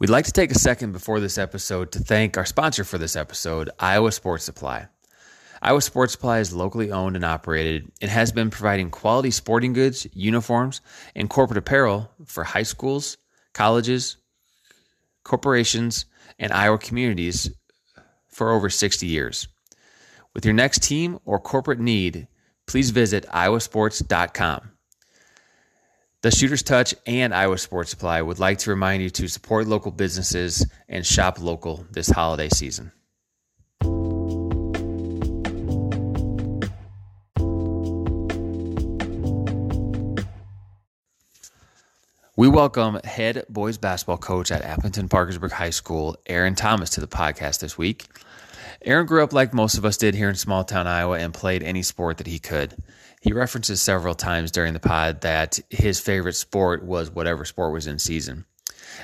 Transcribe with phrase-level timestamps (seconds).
[0.00, 3.14] We'd like to take a second before this episode to thank our sponsor for this
[3.14, 4.88] episode, Iowa Sports Supply.
[5.62, 10.04] Iowa Sports Supply is locally owned and operated and has been providing quality sporting goods,
[10.12, 10.80] uniforms,
[11.14, 13.18] and corporate apparel for high schools,
[13.52, 14.16] colleges,
[15.22, 16.06] corporations,
[16.40, 17.50] and Iowa communities
[18.26, 19.46] for over 60 years.
[20.34, 22.26] With your next team or corporate need,
[22.66, 24.73] please visit iowasports.com.
[26.24, 29.90] The Shooter's Touch and Iowa Sports Supply would like to remind you to support local
[29.90, 32.92] businesses and shop local this holiday season.
[42.36, 47.06] We welcome head boys basketball coach at Aplington Parkersburg High School, Aaron Thomas, to the
[47.06, 48.06] podcast this week.
[48.80, 51.62] Aaron grew up like most of us did here in small town Iowa and played
[51.62, 52.74] any sport that he could.
[53.24, 57.86] He references several times during the pod that his favorite sport was whatever sport was
[57.86, 58.44] in season.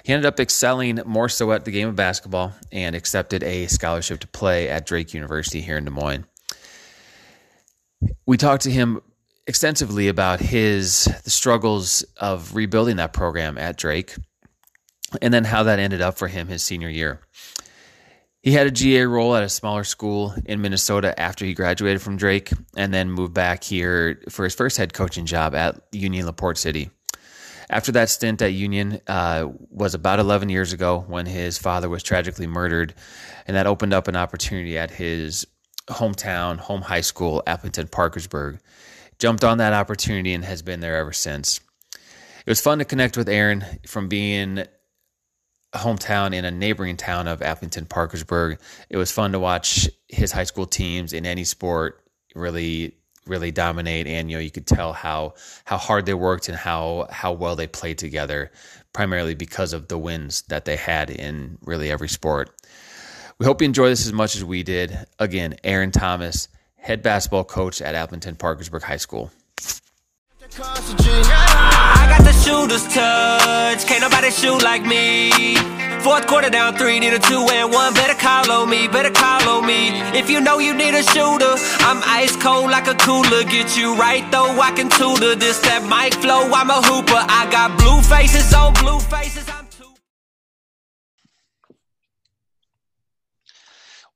[0.05, 4.21] He ended up excelling more so at the game of basketball and accepted a scholarship
[4.21, 6.27] to play at Drake University here in Des Moines.
[8.27, 9.01] We talked to him
[9.47, 14.17] extensively about his the struggles of rebuilding that program at Drake
[15.23, 17.23] and then how that ended up for him his senior year.
[18.43, 22.17] He had a GA role at a smaller school in Minnesota after he graduated from
[22.17, 26.57] Drake and then moved back here for his first head coaching job at Union LaPorte
[26.57, 26.89] City.
[27.69, 32.03] After that stint at Union uh, was about 11 years ago when his father was
[32.03, 32.95] tragically murdered,
[33.47, 35.47] and that opened up an opportunity at his
[35.89, 38.59] hometown, home high school, Aplington Parkersburg
[39.19, 41.61] jumped on that opportunity and has been there ever since.
[41.95, 44.65] It was fun to connect with Aaron from being
[45.75, 48.59] hometown in a neighboring town of Aplington Parkersburg.
[48.89, 52.05] It was fun to watch his high school teams in any sport
[52.35, 52.95] really
[53.27, 57.07] really dominate and you know you could tell how how hard they worked and how
[57.11, 58.51] how well they played together
[58.93, 62.51] primarily because of the wins that they had in really every sport.
[63.39, 65.07] We hope you enjoy this as much as we did.
[65.19, 69.31] Again, Aaron Thomas head basketball coach at Aplington Parkersburg High School.
[70.59, 75.55] I got the shooter's touch, can't nobody shoot like me.
[76.01, 77.95] Fourth quarter down three, need a two and one.
[77.95, 79.91] Better call on me, better call on me.
[80.19, 81.55] If you know you need a shooter,
[81.87, 83.45] I'm ice cold like a cooler.
[83.45, 86.51] Get you right though, I can tutor this that mic flow.
[86.53, 87.13] I'm a hooper.
[87.15, 89.49] I got blue faces on blue faces.
[89.51, 89.95] I'm too.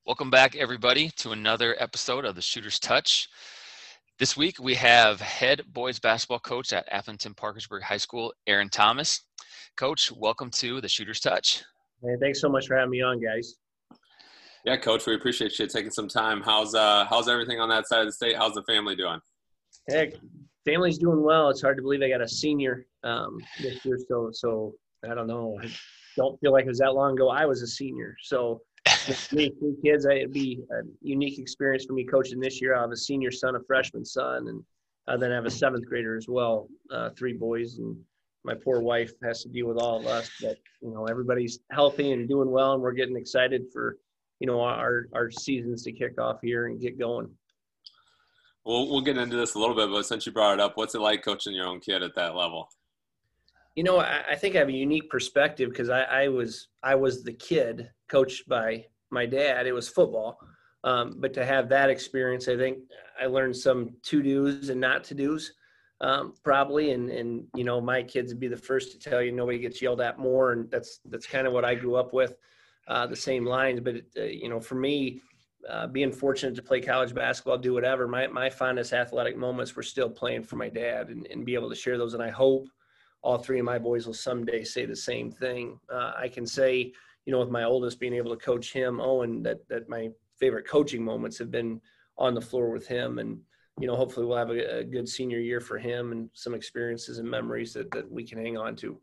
[0.05, 3.29] Welcome back, everybody, to another episode of the Shooter's Touch.
[4.21, 9.23] This week we have head boys basketball coach at Aplington Parkersburg High School, Aaron Thomas.
[9.77, 11.65] Coach, welcome to the Shooter's Touch.
[12.01, 13.57] Hey, thanks so much for having me on, guys.
[14.65, 16.43] Yeah, coach, we appreciate you taking some time.
[16.43, 18.37] How's uh how's everything on that side of the state?
[18.37, 19.19] How's the family doing?
[19.89, 20.13] Hey,
[20.65, 21.49] family's doing well.
[21.49, 24.75] It's hard to believe I got a senior um, this year, so so
[25.11, 25.59] I don't know.
[25.61, 25.69] I
[26.17, 28.15] don't feel like it was that long ago I was a senior.
[28.23, 28.61] So
[29.33, 32.77] me, three kids, it'd be a unique experience for me coaching this year.
[32.77, 34.49] I have a senior son, a freshman son,
[35.07, 37.97] and then I have a seventh grader as well, uh, three boys, and
[38.45, 40.31] my poor wife has to deal with all of us.
[40.41, 43.99] But you know, everybody's healthy and doing well, and we're getting excited for
[44.41, 47.31] you know our our seasons to kick off here and get going.
[48.65, 50.95] Well, we'll get into this a little bit, but since you brought it up, what's
[50.95, 52.71] it like coaching your own kid at that level?
[53.75, 56.95] You know, I, I think I have a unique perspective because I, I was I
[56.95, 59.67] was the kid coached by my dad.
[59.67, 60.39] It was football.
[60.85, 62.79] Um, but to have that experience, I think
[63.21, 65.51] I learned some to dos and not to dos,
[66.03, 66.93] um, probably.
[66.93, 69.81] And and you know, my kids would be the first to tell you nobody gets
[69.81, 72.37] yelled at more, and that's that's kind of what I grew up with,
[72.87, 73.81] uh, the same lines.
[73.81, 75.23] But uh, you know, for me,
[75.69, 79.83] uh, being fortunate to play college basketball, do whatever, my my fondest athletic moments were
[79.83, 82.13] still playing for my dad, and, and be able to share those.
[82.13, 82.69] And I hope
[83.25, 85.81] all three of my boys will someday say the same thing.
[85.93, 86.93] Uh, I can say
[87.27, 90.69] you know, with my oldest being able to coach him, Owen, that that my favorite
[90.69, 91.81] coaching moments have been
[92.19, 93.39] on the floor with him, and
[93.81, 97.19] you know, hopefully we'll have a, a good senior year for him and some experiences
[97.19, 98.99] and memories that that we can hang on to.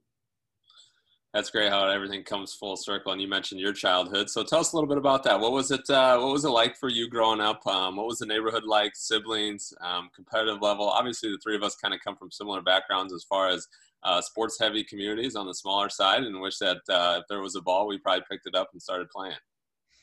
[1.34, 3.14] That's great how everything comes full circle.
[3.14, 5.40] And you mentioned your childhood, so tell us a little bit about that.
[5.40, 5.90] What was it?
[5.90, 7.66] Uh, what was it like for you growing up?
[7.66, 8.91] Um, what was the neighborhood like?
[8.96, 10.88] Siblings, um, competitive level.
[10.88, 13.67] Obviously, the three of us kind of come from similar backgrounds as far as
[14.03, 17.56] uh, sports heavy communities on the smaller side and wish that uh, if there was
[17.56, 19.36] a ball, we probably picked it up and started playing.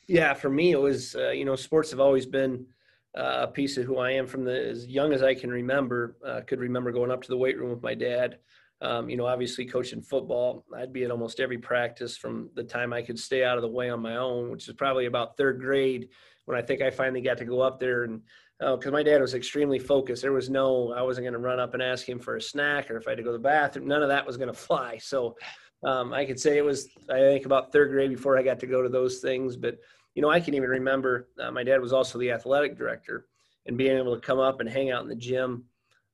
[0.07, 2.65] Yeah, for me, it was, uh, you know, sports have always been
[3.17, 6.17] uh, a piece of who I am from the as young as I can remember.
[6.25, 8.39] Uh, could remember going up to the weight room with my dad.
[8.81, 12.93] Um, you know, obviously coaching football, I'd be at almost every practice from the time
[12.93, 15.59] I could stay out of the way on my own, which is probably about third
[15.59, 16.07] grade
[16.45, 18.21] when I think I finally got to go up there and
[18.59, 20.21] because oh, my dad was extremely focused.
[20.21, 22.91] There was no, I wasn't going to run up and ask him for a snack
[22.91, 23.87] or if I had to go to the bathroom.
[23.87, 24.97] None of that was going to fly.
[24.97, 25.37] So
[25.83, 28.67] Um, I could say it was, I think, about third grade before I got to
[28.67, 29.55] go to those things.
[29.55, 29.77] But,
[30.13, 33.27] you know, I can even remember uh, my dad was also the athletic director
[33.65, 35.63] and being able to come up and hang out in the gym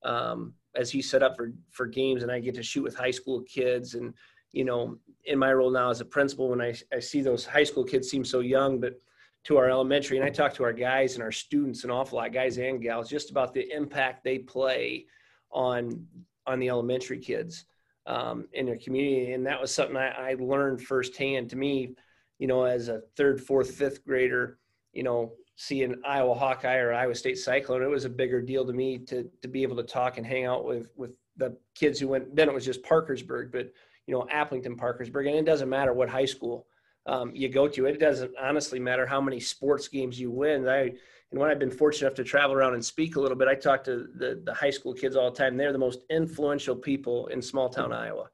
[0.04, 2.22] um, as he set up for, for games.
[2.22, 3.96] And I get to shoot with high school kids.
[3.96, 4.14] And,
[4.52, 7.64] you know, in my role now as a principal, when I, I see those high
[7.64, 9.02] school kids seem so young, but
[9.46, 12.34] to our elementary, and I talk to our guys and our students an awful lot,
[12.34, 15.06] guys and gals, just about the impact they play
[15.52, 16.06] on
[16.48, 17.66] on the elementary kids
[18.06, 19.34] um, in their community.
[19.34, 21.50] And that was something I, I learned firsthand.
[21.52, 21.96] To me,
[22.40, 24.60] you know, as a third, fourth, fifth grader,
[24.94, 28.74] you know, seeing Iowa Hawkeye or Iowa State Cyclone, it was a bigger deal to
[28.74, 32.08] me to to be able to talk and hang out with with the kids who
[32.08, 32.36] went.
[32.36, 33.72] Then it was just Parkersburg, but
[34.08, 36.68] you know, Aplington, Parkersburg, and it doesn't matter what high school
[37.06, 37.86] um, you go to.
[37.86, 40.68] It doesn't honestly matter how many sports games you win.
[40.68, 40.94] I
[41.32, 43.56] and when I've been fortunate enough to travel around and speak a little bit, I
[43.56, 45.58] talk to the, the high school kids all the time.
[45.58, 48.30] They're the most influential people in small town Iowa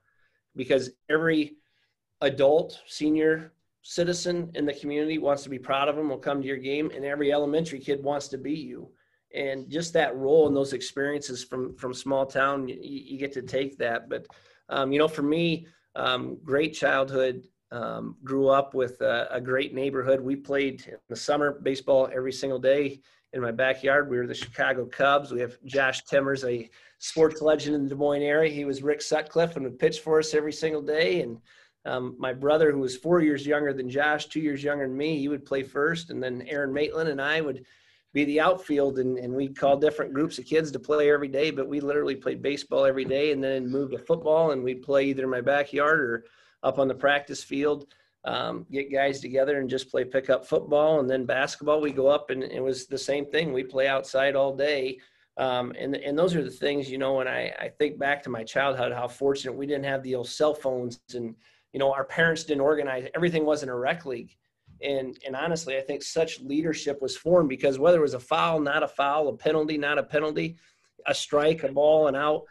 [0.55, 1.55] because every
[2.21, 6.47] adult, senior citizen in the community wants to be proud of them, will come to
[6.47, 8.91] your game, and every elementary kid wants to be you.
[9.33, 13.41] And just that role and those experiences from from small town, you, you get to
[13.41, 14.09] take that.
[14.09, 14.27] But
[14.67, 19.73] um, you know, for me, um, great childhood um, grew up with a, a, great
[19.73, 20.19] neighborhood.
[20.19, 22.99] We played in the summer baseball every single day
[23.33, 24.09] in my backyard.
[24.09, 25.31] We were the Chicago Cubs.
[25.31, 26.69] We have Josh Timmers, a
[26.99, 28.51] sports legend in the Des Moines area.
[28.51, 31.21] He was Rick Sutcliffe and would pitch for us every single day.
[31.21, 31.37] And
[31.85, 35.17] um, my brother, who was four years younger than Josh, two years younger than me,
[35.17, 36.09] he would play first.
[36.09, 37.65] And then Aaron Maitland and I would
[38.13, 38.99] be the outfield.
[38.99, 41.51] And, and we'd call different groups of kids to play every day.
[41.51, 44.51] But we literally played baseball every day and then moved to football.
[44.51, 46.25] And we'd play either in my backyard or–
[46.63, 47.87] up on the practice field,
[48.23, 50.99] um, get guys together and just play pickup football.
[50.99, 53.51] And then basketball, we go up and it was the same thing.
[53.51, 54.99] We play outside all day.
[55.37, 58.29] Um, and, and those are the things, you know, when I, I think back to
[58.29, 61.35] my childhood, how fortunate we didn't have the old cell phones and,
[61.73, 64.35] you know, our parents didn't organize, everything wasn't a rec league.
[64.83, 68.59] And, and honestly, I think such leadership was formed because whether it was a foul,
[68.59, 70.57] not a foul, a penalty, not a penalty,
[71.07, 72.43] a strike, a ball, and out,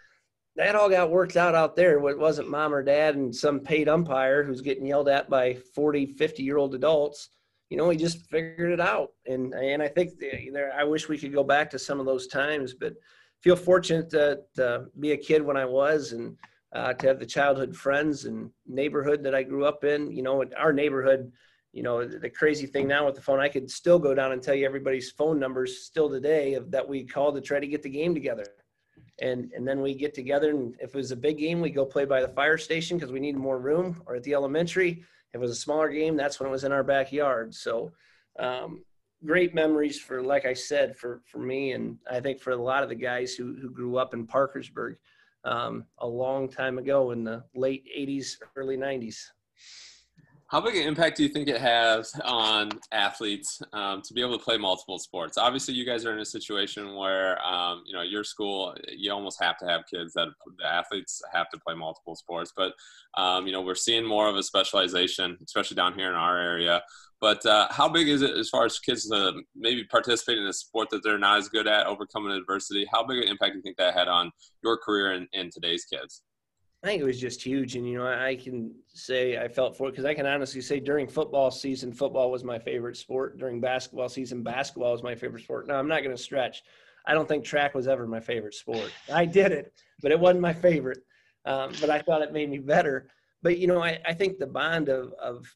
[0.56, 1.98] that all got worked out out there.
[1.98, 6.06] It wasn't mom or dad and some paid umpire who's getting yelled at by 40,
[6.06, 7.28] 50 year old adults.
[7.68, 9.10] You know, we just figured it out.
[9.26, 12.26] And, and I think there, I wish we could go back to some of those
[12.26, 12.94] times, but
[13.42, 16.36] feel fortunate to, to be a kid when I was and
[16.74, 20.10] uh, to have the childhood friends and neighborhood that I grew up in.
[20.10, 21.30] You know, our neighborhood,
[21.72, 24.42] you know, the crazy thing now with the phone, I could still go down and
[24.42, 27.84] tell you everybody's phone numbers still today of, that we call to try to get
[27.84, 28.46] the game together
[29.20, 31.84] and and then we get together and if it was a big game we go
[31.84, 35.02] play by the fire station because we need more room or at the elementary
[35.32, 37.54] if it was a smaller game that's when it was in our backyard.
[37.54, 37.92] So
[38.38, 38.82] um,
[39.24, 42.82] great memories for like i said for for me and i think for a lot
[42.82, 44.96] of the guys who who grew up in parkersburg
[45.44, 49.18] um, a long time ago in the late 80s early 90s
[50.50, 54.36] how big an impact do you think it has on athletes um, to be able
[54.36, 55.38] to play multiple sports?
[55.38, 59.40] Obviously, you guys are in a situation where um, you know your school, you almost
[59.40, 60.26] have to have kids that
[60.58, 62.52] the athletes have to play multiple sports.
[62.56, 62.72] But
[63.16, 66.82] um, you know, we're seeing more of a specialization, especially down here in our area.
[67.20, 70.52] But uh, how big is it as far as kids to maybe participate in a
[70.52, 72.88] sport that they're not as good at, overcoming adversity?
[72.90, 74.32] How big an impact do you think that had on
[74.64, 76.22] your career and, and today's kids?
[76.82, 77.76] I think it was just huge.
[77.76, 80.80] And, you know, I can say I felt for it because I can honestly say
[80.80, 83.38] during football season, football was my favorite sport.
[83.38, 85.66] During basketball season, basketball was my favorite sport.
[85.66, 86.62] Now, I'm not going to stretch.
[87.06, 88.92] I don't think track was ever my favorite sport.
[89.12, 91.04] I did it, but it wasn't my favorite.
[91.44, 93.08] Um, but I thought it made me better.
[93.42, 95.46] But, you know, I, I think the bond of, of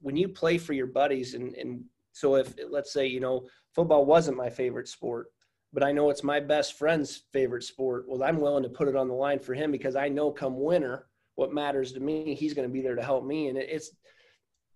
[0.00, 4.04] when you play for your buddies, and, and so if, let's say, you know, football
[4.06, 5.28] wasn't my favorite sport,
[5.72, 8.06] but I know it's my best friend's favorite sport.
[8.08, 10.58] Well, I'm willing to put it on the line for him because I know come
[10.60, 13.48] winter, what matters to me, he's going to be there to help me.
[13.48, 13.90] And it's,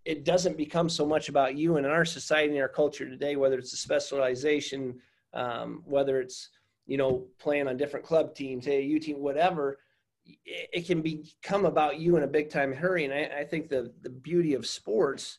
[0.04, 1.76] it doesn't become so much about you.
[1.76, 5.00] And in our society, in our culture today, whether it's a specialization,
[5.32, 6.50] um, whether it's,
[6.86, 9.78] you know, playing on different club teams, a U team, whatever,
[10.24, 13.04] it, it, can become about you in a big time hurry.
[13.04, 15.38] And I, I think the, the beauty of sports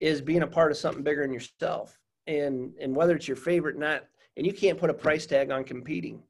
[0.00, 1.98] is being a part of something bigger than yourself.
[2.26, 4.04] And, and whether it's your favorite, not
[4.36, 6.22] and you can't put a price tag on competing.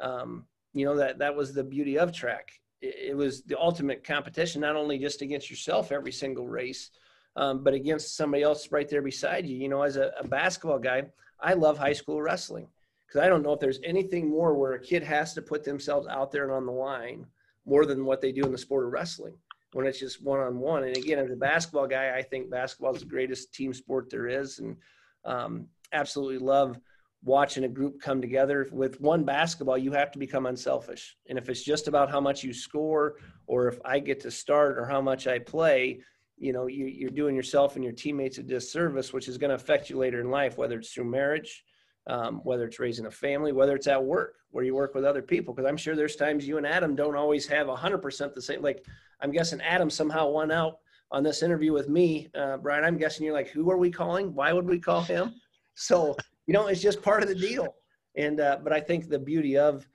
[0.00, 2.50] Um, you know that that was the beauty of track.
[2.80, 6.90] It, it, was the ultimate competition, not only just against yourself every single race,
[7.36, 9.56] um, but against somebody else right there beside you.
[9.56, 11.04] You know, as a, a basketball guy,
[11.40, 12.66] I love high school wrestling
[13.06, 16.08] because I don't know if there's anything more where a kid has to put themselves
[16.08, 17.26] out there and on the line
[17.66, 19.34] more than what they do in the sport of wrestling
[19.72, 20.84] when it's just one on one.
[20.84, 24.28] And again, as a basketball guy, I think basketball is the greatest team sport there
[24.28, 24.76] is, and
[25.24, 26.78] um, absolutely love
[27.24, 31.16] watching a group come together with one basketball you have to become unselfish.
[31.28, 33.16] And if it's just about how much you score
[33.46, 36.00] or if i get to start or how much i play
[36.36, 39.54] you know you, are doing yourself and your teammates a disservice which is going to
[39.54, 41.64] affect you later in life whether it's through marriage
[42.06, 45.22] um, whether it's raising a family whether it's at work where you work with other
[45.22, 45.54] people.
[45.54, 48.84] Because i'm sure there's times you and adam don't always have 100% the same like
[49.20, 50.78] i'm guessing adam somehow won out
[51.10, 52.28] on this interview with me.
[52.34, 54.34] Uh, brian i'm guessing you're like who are we calling?
[54.34, 55.34] Why would we call him?
[55.74, 57.74] So you know, it's just part of the deal.
[58.16, 59.86] And uh, but I think the beauty of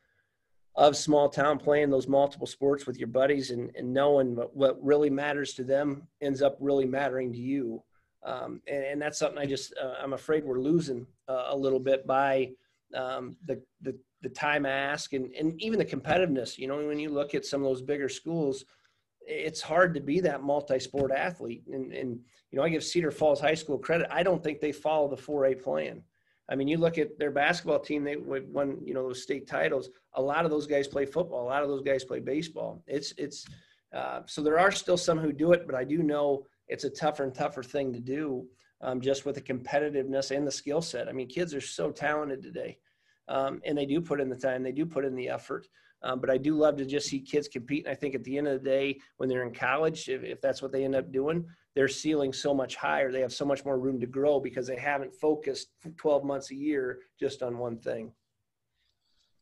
[0.75, 4.83] of small town playing those multiple sports with your buddies and, and knowing what, what
[4.83, 7.83] really matters to them ends up really mattering to you.
[8.23, 11.79] Um, and, and, that's something I just uh, I'm afraid we're losing uh, a little
[11.79, 12.51] bit by
[12.93, 16.57] um, the, the the time ask and and even the competitiveness.
[16.57, 18.65] You know, when you look at some of those bigger schools,
[19.21, 21.63] it's hard to be that multi-sport athlete.
[21.71, 22.19] And and
[22.51, 24.07] you know, I give Cedar Falls High School credit.
[24.11, 26.03] I don't think they follow the 4A plan.
[26.49, 29.89] I mean, you look at their basketball team; they won, you know, those state titles.
[30.15, 31.43] A lot of those guys play football.
[31.43, 32.83] A lot of those guys play baseball.
[32.87, 33.45] It's it's
[33.93, 36.89] uh, so there are still some who do it, but I do know it's a
[36.89, 38.47] tougher and tougher thing to do,
[38.81, 41.07] um, just with the competitiveness and the skill set.
[41.07, 42.79] I mean, kids are so talented today,
[43.27, 45.67] um, and they do put in the time, they do put in the effort.
[46.01, 47.85] Um, but I do love to just see kids compete.
[47.85, 50.39] And I think at the end of the day, when they're in college, if, if
[50.39, 51.45] that's what they end up doing,
[51.75, 53.11] their ceiling so much higher.
[53.11, 56.55] They have so much more room to grow because they haven't focused 12 months a
[56.55, 58.11] year just on one thing.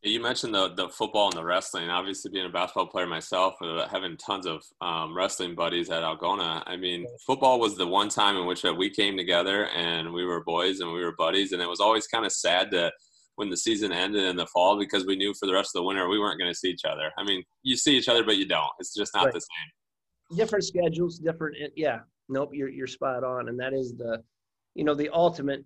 [0.02, 1.90] You mentioned the the football and the wrestling.
[1.90, 6.62] Obviously, being a basketball player myself, uh, having tons of um, wrestling buddies at Algona.
[6.66, 10.24] I mean, football was the one time in which uh, we came together and we
[10.24, 12.92] were boys and we were buddies, and it was always kind of sad to
[13.34, 15.84] when the season ended in the fall because we knew for the rest of the
[15.84, 17.10] winter we weren't going to see each other.
[17.18, 18.70] I mean, you see each other, but you don't.
[18.78, 19.34] It's just not right.
[19.34, 20.36] the same.
[20.38, 21.56] Different schedules, different.
[21.74, 24.22] Yeah, nope, you're you're spot on, and that is the,
[24.74, 25.64] you know, the ultimate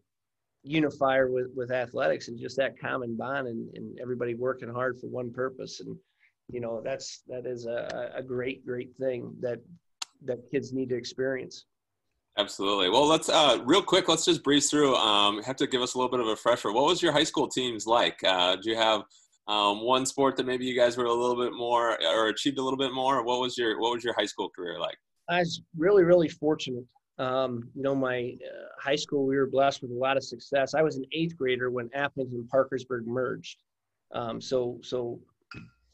[0.62, 5.08] unifier with with athletics and just that common bond and, and everybody working hard for
[5.08, 5.80] one purpose.
[5.80, 5.96] And
[6.48, 9.58] you know that's that is a, a great great thing that
[10.24, 11.64] that kids need to experience.
[12.38, 12.88] Absolutely.
[12.88, 15.98] Well let's uh real quick let's just breeze through um have to give us a
[15.98, 16.72] little bit of a refresher.
[16.72, 18.22] What was your high school teams like?
[18.24, 19.02] Uh do you have
[19.48, 22.62] um, one sport that maybe you guys were a little bit more or achieved a
[22.62, 23.24] little bit more?
[23.24, 24.96] What was your what was your high school career like
[25.32, 26.84] I was really, really fortunate.
[27.18, 30.74] Um, you know, my uh, high school, we were blessed with a lot of success.
[30.74, 33.58] I was an eighth grader when Aplington and Parkersburg merged.
[34.12, 35.20] Um, so, so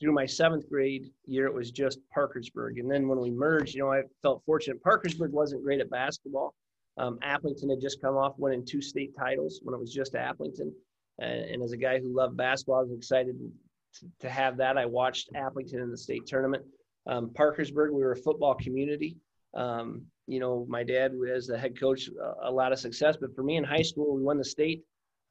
[0.00, 2.78] through my seventh grade year, it was just Parkersburg.
[2.78, 4.83] And then when we merged, you know, I felt fortunate.
[4.83, 6.54] Parkersburg wasn't great at basketball.
[6.99, 10.73] Um, Aplington had just come off winning two state titles when it was just Aplington.
[11.18, 14.78] And, and as a guy who loved basketball, I was excited to, to have that.
[14.78, 16.64] I watched Aplington in the state tournament.
[17.07, 19.16] Um, Parkersburg, we were a football community.
[19.54, 22.08] Um, you know, my dad was the head coach,
[22.42, 23.16] a lot of success.
[23.18, 24.82] But for me in high school, we won the state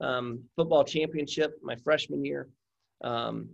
[0.02, 2.50] um, football championship my freshman year.
[3.04, 3.50] Um,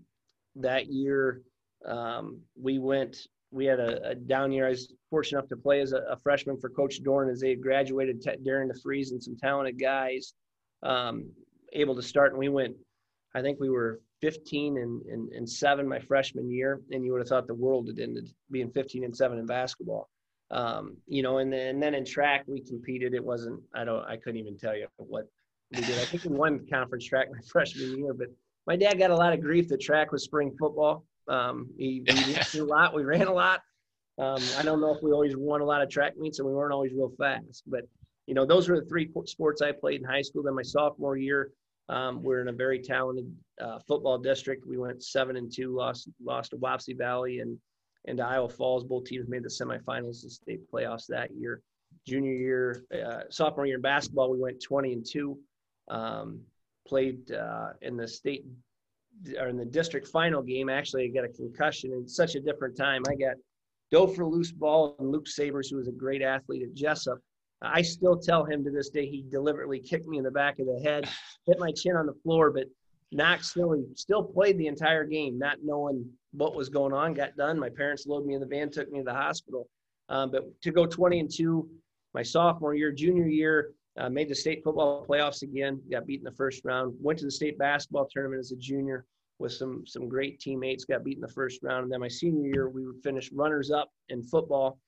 [0.56, 1.42] that year,
[1.86, 3.18] um, we went.
[3.52, 4.66] We had a, a, down year.
[4.66, 7.50] I was fortunate enough to play as a, a freshman for Coach Dorn as they
[7.50, 10.34] had graduated t- during the freeze and some talented guys
[10.82, 11.30] um,
[11.74, 12.32] able to start.
[12.32, 12.76] And we went.
[13.36, 17.20] I think we were 15 and, and, and 7 my freshman year, and you would
[17.20, 20.10] have thought the world had ended being 15 and 7 in basketball.
[20.54, 23.16] Um, you know, and then, and then in track we competed.
[23.16, 25.28] It wasn't, I don't, I couldn't even tell you what
[25.72, 26.00] we did.
[26.00, 28.28] I think we won conference track my freshman year, but
[28.68, 31.06] my dad got a lot of grief that track was spring football.
[31.28, 32.94] Um, he, ran a lot.
[32.94, 33.62] We ran a lot.
[34.20, 36.54] Um, I don't know if we always won a lot of track meets and we
[36.54, 37.82] weren't always real fast, but
[38.28, 40.44] you know, those were the three sports I played in high school.
[40.44, 41.52] Then my sophomore year,
[41.90, 43.30] um, we're in a very talented
[43.60, 44.66] uh, football district.
[44.68, 47.58] We went seven and two, lost lost to Wapsie Valley and
[48.06, 48.84] and Iowa Falls.
[48.84, 51.62] Both teams made the semifinals and state playoffs that year.
[52.08, 55.38] Junior year, uh, sophomore year in basketball, we went 20 and two.
[55.90, 56.42] Um,
[56.88, 58.46] played uh, in the state
[59.40, 60.70] or in the district final game.
[60.70, 63.04] Actually, I got a concussion in such a different time.
[63.08, 63.36] I got
[63.92, 67.20] dove for loose ball and Luke Sabers, who was a great athlete at Jesup,
[67.64, 70.68] I still tell him to this day he deliberately kicked me in the back of
[70.68, 71.10] the head,
[71.46, 72.66] hit my chin on the floor, but
[73.12, 77.14] not still still played the entire game, not knowing what was going on.
[77.14, 77.60] Got done.
[77.60, 79.68] My parents loaded me in the van, took me to the hospital.
[80.10, 81.70] Um, but to go 20 and two,
[82.14, 85.82] my sophomore year, junior year, uh, made the state football playoffs again.
[85.92, 86.96] Got beat in the first round.
[87.00, 89.06] Went to the state basketball tournament as a junior
[89.40, 90.86] with some some great teammates.
[90.86, 91.84] Got beat in the first round.
[91.84, 94.80] And then my senior year, we finished runners up in football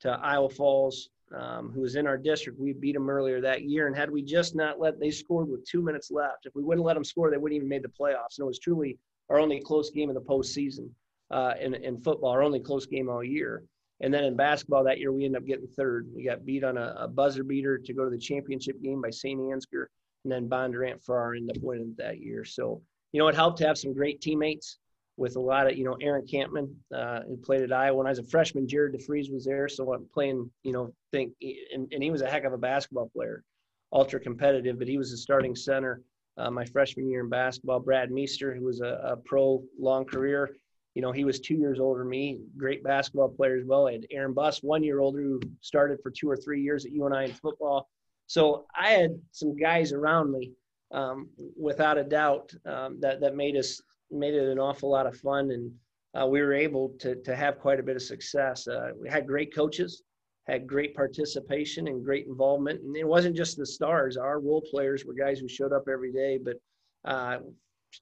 [0.00, 2.58] to Iowa Falls um, who was in our district.
[2.58, 5.64] We beat them earlier that year, and had we just not let, they scored with
[5.66, 6.46] two minutes left.
[6.46, 8.38] If we wouldn't let them score, they wouldn't even made the playoffs.
[8.38, 8.98] And it was truly
[9.32, 10.90] our only close game in the postseason
[11.30, 13.64] uh, in in football, our only close game all year.
[14.00, 16.08] And then in basketball that year, we ended up getting third.
[16.14, 19.10] We got beat on a, a buzzer beater to go to the championship game by
[19.10, 19.38] St.
[19.38, 19.86] Ansgar.
[20.24, 22.44] and then Bondurant Farrar ended up winning that year.
[22.44, 24.78] So you know, it helped to have some great teammates
[25.16, 27.98] with a lot of, you know, Aaron Kampman, uh, who played at Iowa.
[27.98, 29.68] When I was a freshman, Jared DeVries was there.
[29.68, 31.32] So I'm playing, you know, think,
[31.72, 33.44] and, and he was a heck of a basketball player,
[33.92, 36.00] ultra competitive, but he was a starting center
[36.38, 37.80] uh, my freshman year in basketball.
[37.80, 40.50] Brad Meester, who was a, a, pro long career,
[40.94, 43.88] you know, he was two years older than me, great basketball player as well.
[43.88, 46.92] I had Aaron Buss, one year older, who started for two or three years at
[46.92, 47.88] UNI in football.
[48.26, 50.52] So I had some guys around me,
[50.92, 55.16] um, without a doubt, um, that that made us made it an awful lot of
[55.16, 55.72] fun, and
[56.18, 58.68] uh, we were able to to have quite a bit of success.
[58.68, 60.02] Uh, we had great coaches
[60.48, 62.82] had great participation and great involvement.
[62.82, 66.12] And it wasn't just the stars; our role players were guys who showed up every
[66.12, 66.38] day.
[66.42, 66.56] But
[67.04, 67.38] uh,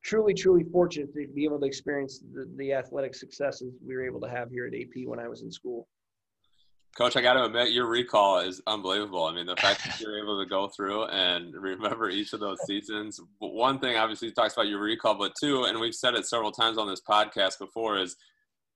[0.03, 4.21] truly, truly fortunate to be able to experience the, the athletic successes we were able
[4.21, 5.89] to have here at AP when I was in school.
[6.97, 9.25] Coach, I got to admit, your recall is unbelievable.
[9.25, 12.59] I mean, the fact that you're able to go through and remember each of those
[12.67, 13.21] seasons.
[13.39, 16.79] One thing, obviously, talks about your recall, but two, and we've said it several times
[16.79, 18.17] on this podcast before, is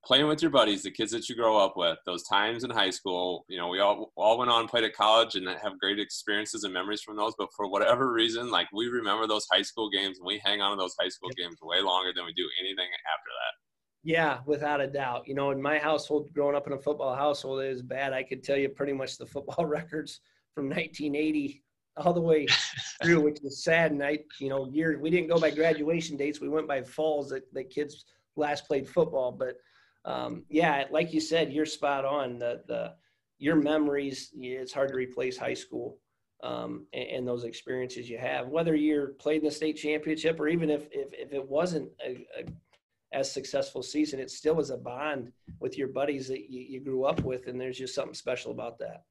[0.07, 2.91] playing with your buddies, the kids that you grow up with, those times in high
[2.91, 5.99] school, you know, we all all went on and played at college and have great
[5.99, 7.35] experiences and memories from those.
[7.39, 10.77] But for whatever reason, like we remember those high school games and we hang on
[10.77, 13.55] to those high school games way longer than we do anything after that.
[14.05, 15.27] Yeah, without a doubt.
[15.27, 18.13] You know, in my household, growing up in a football household, it was bad.
[18.13, 20.21] I could tell you pretty much the football records
[20.55, 21.63] from 1980
[21.97, 22.47] all the way
[23.03, 23.93] through, which is sad.
[23.93, 26.41] And I, you know, year we didn't go by graduation dates.
[26.41, 28.05] We went by falls that, that kids
[28.37, 29.33] last played football.
[29.33, 29.57] But
[30.05, 32.39] um, yeah, like you said, you're spot on.
[32.39, 32.95] The the
[33.39, 35.99] your memories, it's hard to replace high school
[36.43, 38.49] um, and, and, those experiences you have.
[38.49, 42.27] Whether you're played in the state championship or even if if, if it wasn't a,
[42.39, 42.45] a
[43.13, 47.05] as successful season, it still was a bond with your buddies that you, you grew
[47.05, 49.05] up with, and there's just something special about that.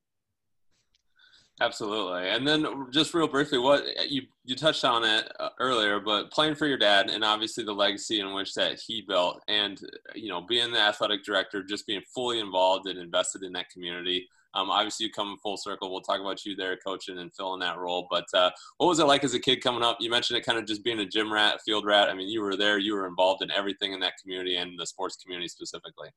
[1.62, 2.30] Absolutely.
[2.30, 6.56] And then just real briefly, what you you touched on it uh, earlier, but playing
[6.56, 9.80] for your dad and obviously the legacy in which that he built, and
[10.16, 14.28] you know being the athletic director, just being fully involved and invested in that community.
[14.56, 15.92] Um, obviously, you come full circle.
[15.92, 18.08] We'll talk about you there coaching and filling that role.
[18.10, 19.98] But uh, what was it like as a kid coming up?
[20.00, 22.10] You mentioned it kind of just being a gym rat, field rat.
[22.10, 22.78] I mean, you were there.
[22.78, 26.10] You were involved in everything in that community and the sports community specifically.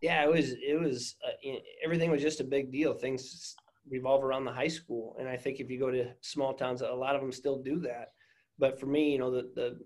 [0.00, 0.52] Yeah, it was.
[0.52, 1.16] It was.
[1.26, 1.50] Uh,
[1.84, 2.94] everything was just a big deal.
[2.94, 3.56] Things
[3.90, 5.16] revolve around the high school.
[5.18, 7.80] And I think if you go to small towns, a lot of them still do
[7.80, 8.12] that.
[8.58, 9.78] But for me, you know, the the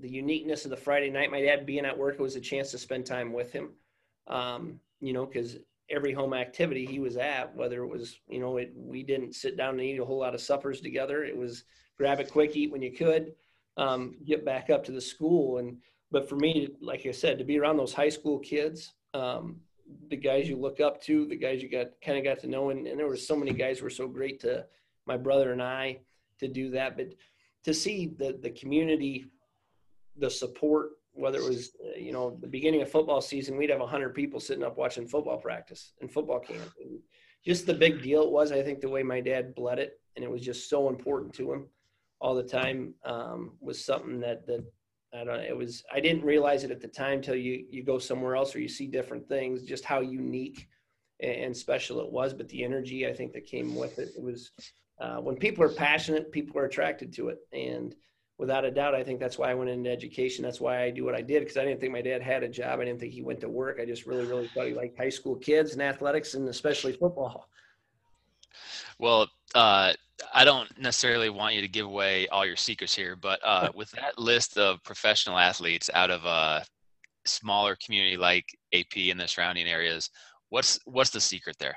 [0.00, 2.70] the uniqueness of the Friday night, my dad being at work, it was a chance
[2.70, 3.70] to spend time with him.
[4.28, 5.58] Um, you know, because
[5.90, 9.56] every home activity he was at, whether it was, you know, it, we didn't sit
[9.56, 11.24] down and eat a whole lot of suppers together.
[11.24, 11.64] It was
[11.96, 13.32] grab it quick, eat when you could,
[13.76, 15.58] um, get back up to the school.
[15.58, 15.78] And
[16.10, 19.60] but for me, like I said, to be around those high school kids, um,
[20.08, 22.70] the guys you look up to, the guys you got kind of got to know,
[22.70, 24.66] and, and there were so many guys who were so great to
[25.06, 26.00] my brother and I
[26.40, 26.96] to do that.
[26.96, 27.14] But
[27.64, 29.26] to see the the community,
[30.16, 34.14] the support, whether it was you know the beginning of football season, we'd have hundred
[34.14, 36.98] people sitting up watching football practice and football camp, and
[37.44, 38.52] just the big deal it was.
[38.52, 41.52] I think the way my dad bled it, and it was just so important to
[41.52, 41.66] him
[42.20, 44.64] all the time um, was something that that
[45.18, 45.40] I don't.
[45.40, 45.84] It was.
[45.92, 48.68] I didn't realize it at the time till you you go somewhere else or you
[48.68, 49.62] see different things.
[49.62, 50.68] Just how unique
[51.20, 52.32] and special it was.
[52.32, 54.10] But the energy I think that came with it.
[54.16, 54.52] It was
[55.00, 57.38] uh, when people are passionate, people are attracted to it.
[57.52, 57.94] And
[58.38, 60.44] without a doubt, I think that's why I went into education.
[60.44, 62.48] That's why I do what I did because I didn't think my dad had a
[62.48, 62.80] job.
[62.80, 63.78] I didn't think he went to work.
[63.80, 67.48] I just really, really thought he liked high school kids and athletics and especially football.
[68.98, 69.92] Well, uh,
[70.34, 73.90] I don't necessarily want you to give away all your secrets here, but uh, with
[73.92, 76.64] that list of professional athletes out of a
[77.24, 80.10] smaller community like AP and the surrounding areas,
[80.50, 81.76] what's what's the secret there?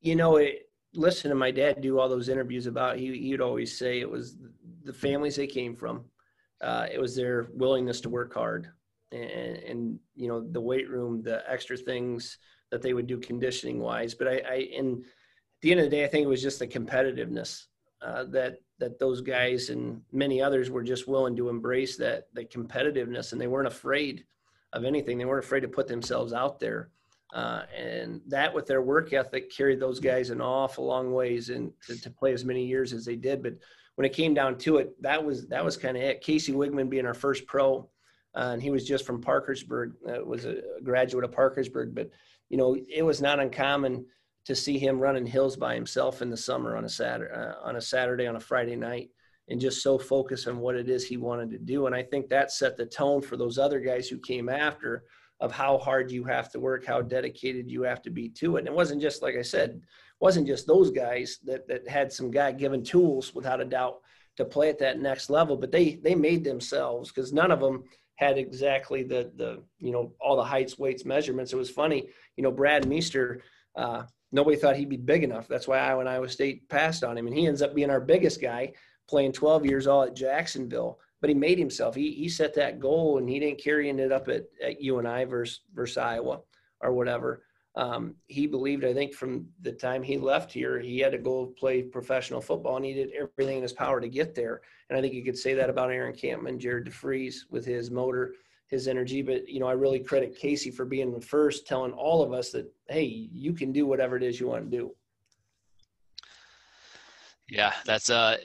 [0.00, 2.98] You know, it, listen to my dad do all those interviews about.
[2.98, 4.36] He he'd always say it was
[4.84, 6.04] the families they came from.
[6.60, 8.70] Uh, it was their willingness to work hard,
[9.12, 12.38] and, and you know the weight room, the extra things
[12.70, 14.14] that they would do conditioning wise.
[14.14, 15.04] But I, I and
[15.64, 17.64] the end of the day, I think it was just the competitiveness
[18.02, 22.44] uh, that that those guys and many others were just willing to embrace that the
[22.44, 24.26] competitiveness, and they weren't afraid
[24.74, 25.16] of anything.
[25.16, 26.90] They weren't afraid to put themselves out there,
[27.32, 31.72] uh, and that with their work ethic carried those guys an awful long ways and
[31.86, 33.42] to, to, play as many years as they did.
[33.42, 33.54] But
[33.94, 36.20] when it came down to it, that was that was kind of it.
[36.20, 37.88] Casey Wiegmann being our first pro,
[38.34, 42.10] uh, and he was just from Parkersburg, uh, was a graduate of Parkersburg, but
[42.50, 44.04] you know it was not uncommon
[44.46, 47.76] to see him running hills by himself in the summer on a Saturday, uh, on
[47.76, 49.10] a Saturday, on a Friday night,
[49.48, 51.86] and just so focused on what it is he wanted to do.
[51.86, 55.04] And I think that set the tone for those other guys who came after
[55.40, 58.60] of how hard you have to work, how dedicated you have to be to it.
[58.60, 59.82] And it wasn't just like I said,
[60.20, 63.96] wasn't just those guys that that had some God given tools without a doubt
[64.36, 67.84] to play at that next level, but they they made themselves because none of them
[68.16, 71.52] had exactly the the you know all the heights, weights, measurements.
[71.52, 73.42] It was funny, you know, Brad Meester.
[73.76, 75.48] Uh, nobody thought he'd be big enough.
[75.48, 78.00] That's why Iowa and Iowa State passed on him, and he ends up being our
[78.00, 78.72] biggest guy,
[79.08, 80.98] playing 12 years all at Jacksonville.
[81.20, 81.94] But he made himself.
[81.94, 85.60] He he set that goal, and he didn't carry it up at at UNI versus
[85.72, 86.40] versus Iowa
[86.80, 87.42] or whatever
[87.76, 91.46] um, he believed, I think, from the time he left here, he had to go
[91.58, 94.60] play professional football, and he did everything in his power to get there.
[94.88, 98.34] And I think you could say that about Aaron Kampman, Jared DeVries with his motor,
[98.74, 99.22] his energy.
[99.22, 102.50] But you know, I really credit Casey for being the first, telling all of us
[102.50, 104.94] that, hey, you can do whatever it is you want to do.
[107.48, 108.36] Yeah, that's uh,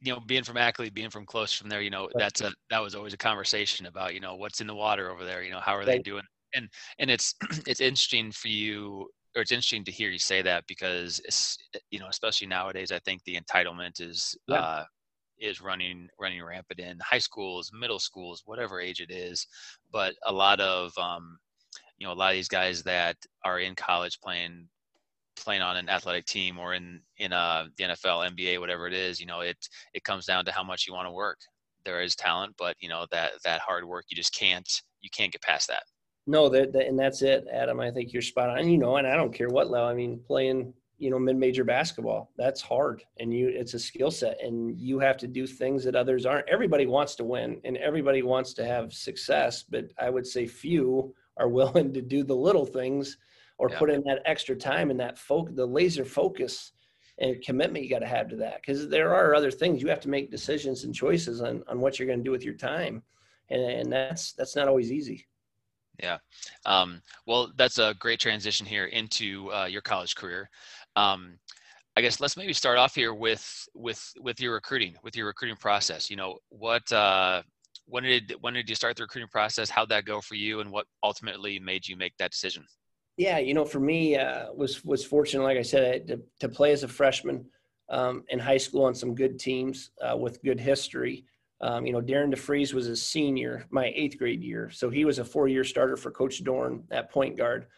[0.00, 2.82] you know, being from Ackley, being from close from there, you know, that's a that
[2.82, 5.42] was always a conversation about, you know, what's in the water over there.
[5.42, 6.22] You know, how are they doing?
[6.56, 7.34] and and it's
[7.66, 11.58] it's interesting for you or it's interesting to hear you say that because it's,
[11.90, 14.56] you know especially nowadays i think the entitlement is yeah.
[14.56, 14.84] uh,
[15.38, 19.46] is running running rampant in high schools middle schools whatever age it is
[19.92, 21.38] but a lot of um,
[21.98, 24.68] you know a lot of these guys that are in college playing
[25.36, 29.20] playing on an athletic team or in in uh, the NFL, NBA, whatever it is,
[29.20, 29.56] you know, it
[29.94, 31.38] it comes down to how much you want to work.
[31.84, 34.68] There is talent, but you know that that hard work, you just can't
[35.00, 35.82] you can't get past that.
[36.26, 37.78] No, that, that, and that's it, Adam.
[37.78, 38.68] I think you're spot on.
[38.68, 39.88] You know, and I don't care what level.
[39.88, 44.42] I mean, playing you know mid-major basketball that's hard and you it's a skill set
[44.42, 48.22] and you have to do things that others aren't everybody wants to win and everybody
[48.22, 52.66] wants to have success but i would say few are willing to do the little
[52.66, 53.18] things
[53.58, 53.78] or yeah.
[53.78, 56.72] put in that extra time and that folk the laser focus
[57.18, 60.00] and commitment you got to have to that because there are other things you have
[60.00, 63.02] to make decisions and choices on, on what you're going to do with your time
[63.50, 65.26] and, and that's that's not always easy
[66.02, 66.18] yeah.
[66.64, 70.50] Um, well, that's a great transition here into uh, your college career.
[70.96, 71.38] Um,
[71.96, 75.56] I guess let's maybe start off here with with with your recruiting, with your recruiting
[75.56, 76.10] process.
[76.10, 77.42] You know, what uh,
[77.86, 79.70] when did when did you start the recruiting process?
[79.70, 82.66] How'd that go for you, and what ultimately made you make that decision?
[83.16, 86.72] Yeah, you know, for me, uh, was was fortunate, like I said, to, to play
[86.72, 87.46] as a freshman
[87.88, 91.24] um, in high school on some good teams uh, with good history.
[91.62, 95.18] Um, you know, Darren DeVries was a senior my eighth grade year, so he was
[95.18, 97.68] a four-year starter for Coach Dorn at point guard.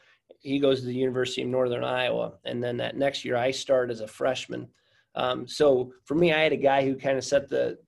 [0.40, 3.90] He goes to the University of Northern Iowa, and then that next year I start
[3.90, 4.68] as a freshman.
[5.14, 7.78] Um, so for me, I had a guy who kind of set the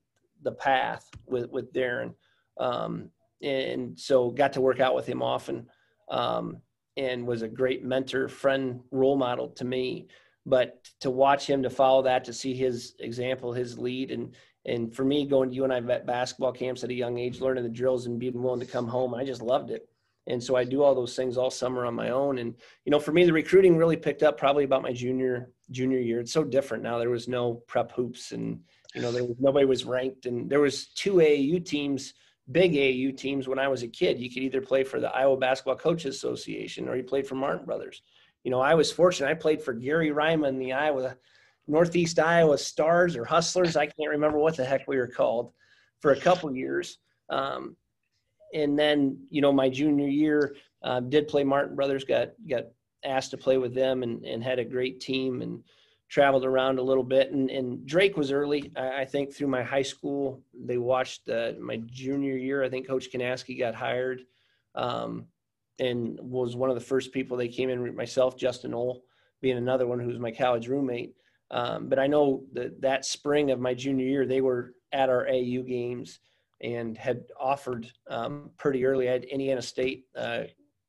[0.42, 2.14] the path with with Darren,
[2.58, 3.10] um,
[3.42, 5.66] and so got to work out with him often,
[6.10, 6.58] um,
[6.96, 10.08] and was a great mentor, friend, role model to me.
[10.46, 14.34] But to watch him, to follow that, to see his example, his lead, and
[14.66, 17.70] and for me, going to UNI vet basketball camps at a young age, learning the
[17.70, 19.88] drills and being willing to come home, I just loved it.
[20.30, 22.38] And so I do all those things all summer on my own.
[22.38, 25.98] And you know, for me, the recruiting really picked up probably about my junior junior
[25.98, 26.20] year.
[26.20, 26.98] It's so different now.
[26.98, 28.60] There was no prep hoops, and
[28.94, 32.14] you know, there was nobody was ranked, and there was two AAU teams,
[32.52, 34.20] big AAU teams when I was a kid.
[34.20, 37.66] You could either play for the Iowa Basketball Coaches Association or you played for Martin
[37.66, 38.02] Brothers.
[38.44, 39.28] You know, I was fortunate.
[39.28, 41.16] I played for Gary Ryman, the Iowa
[41.66, 43.76] Northeast Iowa Stars or Hustlers.
[43.76, 45.52] I can't remember what the heck we were called
[46.00, 46.98] for a couple years.
[47.28, 47.76] Um,
[48.54, 52.64] and then, you know, my junior year, uh, did play Martin Brothers, got, got
[53.04, 55.62] asked to play with them and, and had a great team and
[56.08, 57.30] traveled around a little bit.
[57.30, 60.42] And, and Drake was early, I, I think, through my high school.
[60.52, 62.64] They watched uh, my junior year.
[62.64, 64.22] I think Coach Kanaskie got hired
[64.74, 65.26] um,
[65.78, 69.02] and was one of the first people they came in, myself, Justin Ohl,
[69.40, 71.14] being another one who was my college roommate.
[71.52, 75.26] Um, but I know that that spring of my junior year, they were at our
[75.28, 76.20] AU games
[76.60, 79.06] and had offered um, pretty early.
[79.06, 80.42] Had Indiana State uh,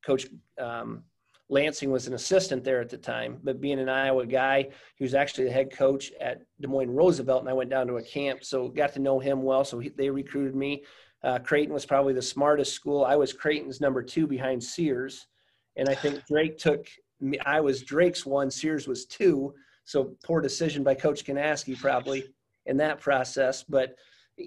[0.05, 0.27] coach
[0.59, 1.03] um,
[1.51, 5.13] Lansing was an assistant there at the time, but being an Iowa guy, he was
[5.13, 8.45] actually the head coach at Des Moines Roosevelt, and I went down to a camp,
[8.45, 9.65] so got to know him well.
[9.65, 10.85] So he, they recruited me.
[11.23, 13.03] Uh, Creighton was probably the smartest school.
[13.03, 15.27] I was Creighton's number two behind Sears,
[15.75, 16.87] and I think Drake took
[17.19, 17.37] me.
[17.45, 18.49] I was Drake's one.
[18.49, 19.53] Sears was two.
[19.83, 22.23] So poor decision by Coach Kanaskie probably
[22.65, 23.63] in that process.
[23.63, 23.95] But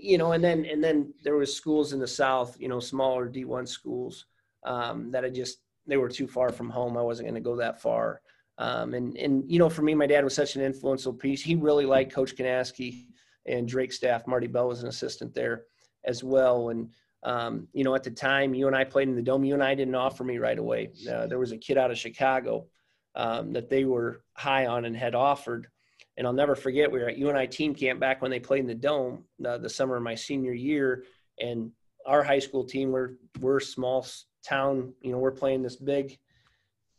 [0.02, 3.28] you know, and then and then there was schools in the South, you know, smaller
[3.28, 4.26] D1 schools
[4.64, 6.96] um, that I just they were too far from home.
[6.96, 8.20] I wasn't going to go that far.
[8.58, 11.42] Um, and and you know, for me, my dad was such an influential piece.
[11.42, 13.06] He really liked Coach Kanaskie
[13.46, 14.26] and Drake staff.
[14.26, 15.64] Marty Bell was an assistant there
[16.04, 16.70] as well.
[16.70, 16.90] And
[17.22, 19.44] um, you know, at the time, UNI played in the dome.
[19.44, 20.90] UNI didn't offer me right away.
[21.10, 22.66] Uh, there was a kid out of Chicago
[23.14, 25.68] um, that they were high on and had offered.
[26.16, 28.66] And I'll never forget, we were at UNI team camp back when they played in
[28.66, 31.04] the dome uh, the summer of my senior year.
[31.40, 31.72] And
[32.06, 34.06] our high school team, we're, we're small
[34.44, 34.92] town.
[35.00, 36.18] You know, we're playing this big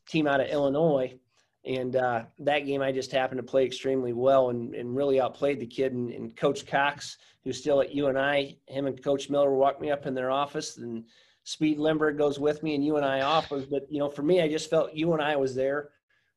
[0.08, 1.18] team out of Illinois,
[1.66, 5.60] and uh, that game I just happened to play extremely well and, and really outplayed
[5.60, 5.94] the kid.
[5.94, 10.06] And, and Coach Cox, who's still at UNI, him and Coach Miller walked me up
[10.06, 11.06] in their office, and
[11.44, 13.66] Speed Limburg goes with me, and UNI offers.
[13.66, 15.90] But you know, for me, I just felt UNI was there.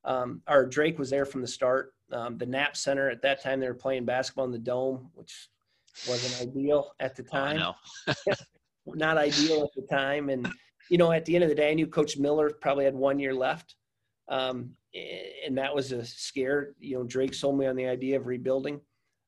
[0.04, 1.92] Um, or Drake was there from the start.
[2.12, 5.48] Um, the Knapp Center at that time they were playing basketball in the dome, which
[6.08, 7.60] wasn't ideal at the time.
[7.60, 8.14] Oh,
[8.86, 10.48] Not ideal at the time, and
[10.88, 13.18] you know, at the end of the day, I knew Coach Miller probably had one
[13.18, 13.74] year left,
[14.28, 14.70] um,
[15.46, 16.74] and that was a scare.
[16.80, 18.80] You know, Drake sold me on the idea of rebuilding,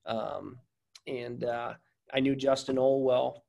[0.07, 0.59] um,
[1.07, 1.75] and uh,
[2.15, 3.41] I knew Justin Olwell.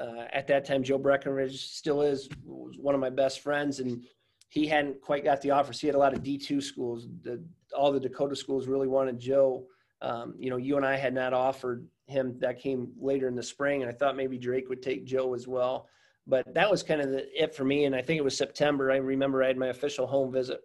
[0.00, 4.02] Uh, at that time, Joe Breckenridge still is was one of my best friends, and
[4.48, 5.80] he hadn't quite got the offers.
[5.80, 7.06] He had a lot of D2 schools.
[7.22, 7.42] The,
[7.76, 9.66] all the Dakota schools really wanted Joe.
[10.00, 12.38] Um, you know, I had not offered him.
[12.38, 15.46] That came later in the spring, and I thought maybe Drake would take Joe as
[15.46, 15.88] well.
[16.26, 17.84] But that was kind of the, it for me.
[17.84, 18.90] And I think it was September.
[18.90, 20.60] I remember I had my official home visit.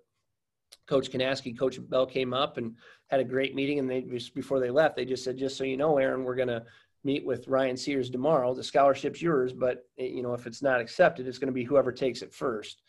[0.87, 2.75] Coach Kanaskie, Coach Bell came up and
[3.07, 3.79] had a great meeting.
[3.79, 6.35] And they just before they left, they just said, "Just so you know, Aaron, we're
[6.35, 6.63] going to
[7.03, 8.53] meet with Ryan Sears tomorrow.
[8.53, 11.91] The scholarship's yours, but you know if it's not accepted, it's going to be whoever
[11.91, 12.81] takes it first.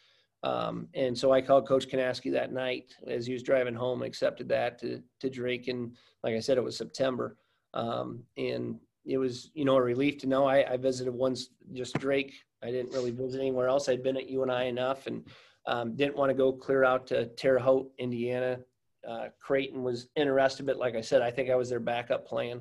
[0.44, 4.46] Um, and so I called Coach Kanaskie that night as he was driving home, accepted
[4.50, 5.68] that to, to Drake.
[5.68, 7.38] And like I said, it was September.
[7.72, 11.98] Um, and it was, you know, a relief to know I, I, visited once just
[11.98, 12.34] Drake.
[12.62, 13.88] I didn't really visit anywhere else.
[13.88, 15.26] I'd been at UNI enough and
[15.66, 18.60] um, didn't want to go clear out to Terre Haute, Indiana.
[19.08, 22.60] Uh, Creighton was interested, but like I said, I think I was their backup plan.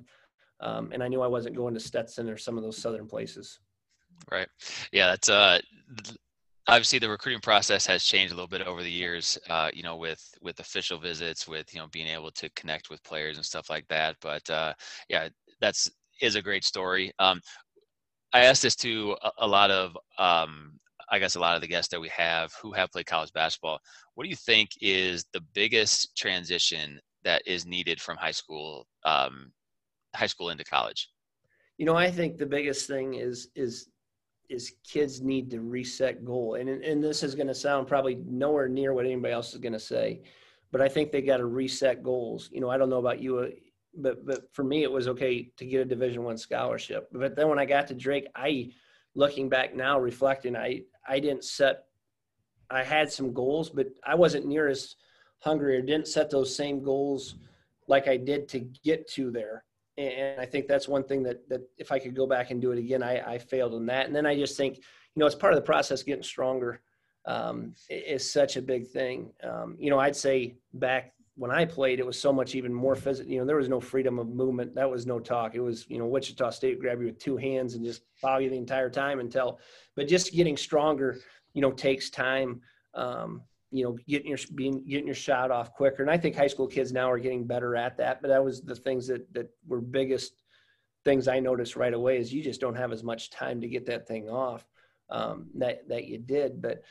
[0.62, 3.60] Um, and I knew I wasn't going to Stetson or some of those southern places.
[4.32, 4.48] Right.
[4.94, 5.60] Yeah, that's uh
[6.68, 9.98] obviously the recruiting process has changed a little bit over the years uh, you know
[9.98, 13.70] with with official visits with you know being able to connect with players and stuff
[13.70, 14.74] like that but uh,
[15.10, 15.28] yeah
[15.60, 15.90] that's
[16.22, 17.12] is a great story.
[17.20, 17.42] Um,
[18.34, 20.80] i asked this to a, lot of um,
[21.12, 23.80] i guess a lot of the guests that we have who have played college basketball.
[24.16, 29.52] What do you think is the biggest transition that is needed from high school um,
[30.16, 31.10] high school into college?
[31.78, 33.90] You know i think the biggest thing is is
[34.50, 36.56] is kids need to reset goal.
[36.56, 39.74] And, and this is going to sound probably nowhere near what anybody else is going
[39.74, 40.22] to say,
[40.72, 42.50] but I think they got to reset goals.
[42.52, 43.48] You know, I don't know about you, uh,
[43.96, 47.10] but, but for me, it was okay to get a division one scholarship.
[47.12, 48.72] But then when I got to Drake, I,
[49.16, 51.86] looking back now, reflecting, I, I didn't set,
[52.70, 54.96] I had some goals, but I wasn't near as
[55.40, 57.36] hungry or didn't set those same goals
[57.88, 59.64] like I did to get to there
[59.98, 62.72] and I think that's one thing that that if I could go back and do
[62.72, 64.08] it again, I, I failed in that.
[64.08, 66.82] And then I just think, you know, it's part of the process getting stronger
[67.26, 69.32] um, is such a big thing.
[69.44, 72.96] Um, you know, I'd say back when I played, it was so much even more
[72.96, 73.32] physical.
[73.32, 74.76] You know, there was no freedom of movement.
[74.76, 75.56] That was no talk.
[75.56, 78.50] It was, you know, Wichita State grab you with two hands and just follow you
[78.50, 79.60] the entire time until.
[79.96, 81.20] But just getting stronger,
[81.54, 82.62] you know, takes time.
[82.94, 83.42] Um,
[83.74, 86.04] you know, getting your being getting your shot off quicker.
[86.04, 88.22] And I think high school kids now are getting better at that.
[88.22, 90.44] But that was the things that that were biggest
[91.04, 93.88] things I noticed right away is you just don't have as much time to get
[93.88, 94.66] that thing off
[95.10, 96.62] um, that that you did.
[96.62, 96.84] But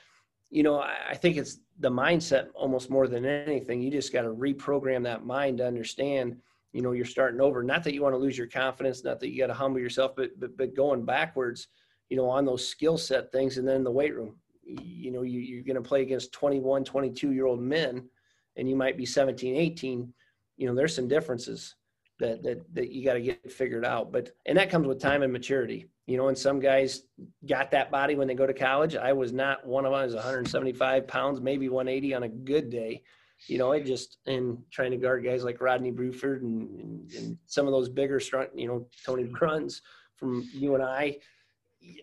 [0.51, 3.81] you know, I, I think it's the mindset almost more than anything.
[3.81, 6.37] You just got to reprogram that mind to understand.
[6.73, 7.63] You know, you're starting over.
[7.63, 10.17] Not that you want to lose your confidence, not that you got to humble yourself,
[10.17, 11.69] but but but going backwards.
[12.11, 15.41] You know, on those skill set things, and then the weight room you know you,
[15.41, 18.09] you're going to play against 21 22 year old men
[18.57, 20.13] and you might be 17 18
[20.57, 21.75] you know there's some differences
[22.19, 25.23] that that, that you got to get figured out but and that comes with time
[25.23, 27.03] and maturity you know and some guys
[27.49, 30.05] got that body when they go to college i was not one of them i
[30.05, 33.03] was 175 pounds maybe 180 on a good day
[33.49, 37.39] you know, I just in trying to guard guys like Rodney Bruford and, and, and,
[37.47, 39.83] some of those bigger strong, you know, Tony Bruns
[40.15, 41.19] from UNI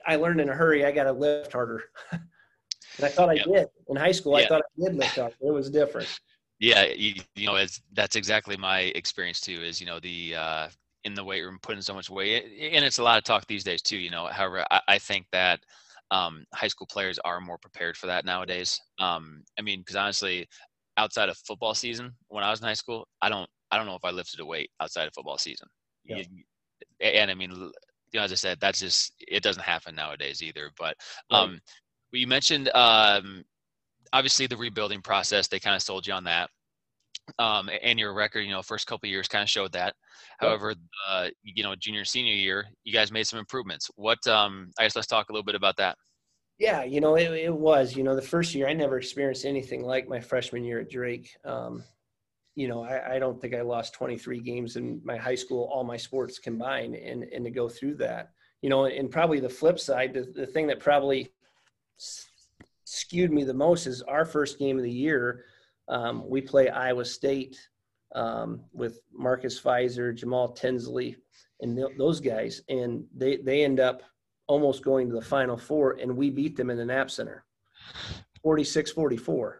[0.05, 0.85] I learned in a hurry.
[0.85, 1.83] I got to lift harder.
[2.99, 4.35] And I thought I did in high school.
[4.35, 5.33] I thought I did lift up.
[5.39, 6.19] It was different.
[6.59, 9.61] Yeah, you, you know, that's exactly my experience too.
[9.63, 10.67] Is you know the uh,
[11.05, 13.63] in the weight room putting so much weight, and it's a lot of talk these
[13.63, 13.97] days too.
[13.97, 15.61] You know, however, I, I think that
[16.11, 18.77] um, high school players are more prepared for that nowadays.
[18.99, 20.49] Um, I mean, because honestly,
[20.97, 23.95] outside of football season, when I was in high school, I don't I don't know
[23.95, 25.69] if I lifted a weight outside of football season.
[26.03, 26.23] Yeah.
[26.99, 27.71] And I mean, you
[28.15, 30.71] know, as I said, that's just it doesn't happen nowadays either.
[30.77, 30.95] But
[31.31, 31.61] um,
[32.11, 33.43] right you mentioned um,
[34.13, 35.47] obviously the rebuilding process.
[35.47, 36.49] They kind of sold you on that.
[37.37, 39.93] Um, and your record, you know, first couple years kind of showed that.
[40.39, 40.73] However,
[41.07, 43.89] uh, you know, junior senior year, you guys made some improvements.
[43.95, 44.25] What?
[44.25, 45.95] Um, I guess let's talk a little bit about that.
[46.57, 47.95] Yeah, you know, it, it was.
[47.95, 51.29] You know, the first year I never experienced anything like my freshman year at Drake.
[51.45, 51.83] Um,
[52.55, 55.85] you know, I, I, don't think I lost 23 games in my high school, all
[55.85, 59.79] my sports combined, and and to go through that, you know, and probably the flip
[59.79, 61.31] side, the, the thing that probably
[62.89, 65.45] skewed me the most is our first game of the year.
[65.87, 67.59] Um, we play Iowa State
[68.15, 71.17] um, with Marcus Fizer, Jamal Tinsley,
[71.61, 74.01] and th- those guys, and they they end up
[74.47, 77.45] almost going to the Final Four, and we beat them in the Knapp Center,
[78.43, 79.53] 46-44.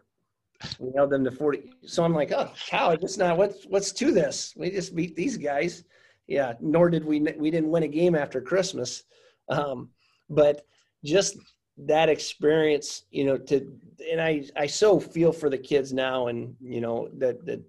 [0.78, 1.70] We held them to 40.
[1.86, 4.52] So I'm like, oh, cow, it's not what's what's to this.
[4.56, 5.84] We just beat these guys.
[6.26, 9.04] Yeah, nor did we we didn't win a game after Christmas.
[9.48, 9.90] Um,
[10.28, 10.66] but
[11.04, 11.38] just
[11.86, 13.72] that experience, you know, to
[14.10, 17.62] and I I so feel for the kids now, and you know that that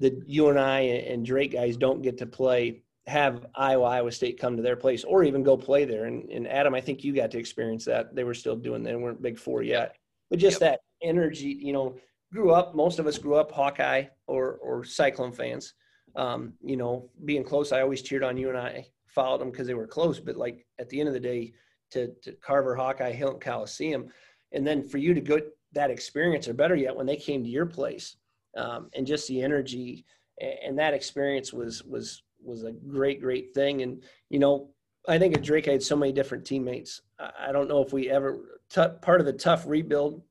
[0.00, 4.38] that you and I and Drake guys don't get to play have Iowa Iowa State
[4.38, 6.04] come to their place or even go play there.
[6.04, 8.14] And, and Adam, I think you got to experience that.
[8.14, 9.96] They were still doing they weren't Big Four yet,
[10.30, 10.72] but just yep.
[10.72, 11.96] that energy, you know,
[12.32, 12.74] grew up.
[12.74, 15.74] Most of us grew up Hawkeye or or Cyclone fans.
[16.16, 19.66] Um, you know, being close, I always cheered on you and I followed them because
[19.66, 20.18] they were close.
[20.20, 21.52] But like at the end of the day,
[21.90, 24.08] to, to Carver, Hawkeye, Hilton Coliseum,
[24.52, 25.40] and then for you to go
[25.72, 28.16] that experience, or better yet, when they came to your place,
[28.56, 30.04] um, and just the energy
[30.40, 33.82] and that experience was was was a great great thing.
[33.82, 34.70] And you know,
[35.08, 37.02] I think at Drake I had so many different teammates.
[37.18, 40.22] I don't know if we ever t- part of the tough rebuild.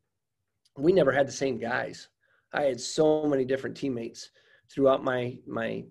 [0.78, 2.10] We never had the same guys.
[2.54, 4.32] I had so many different teammates
[4.72, 5.86] throughout my my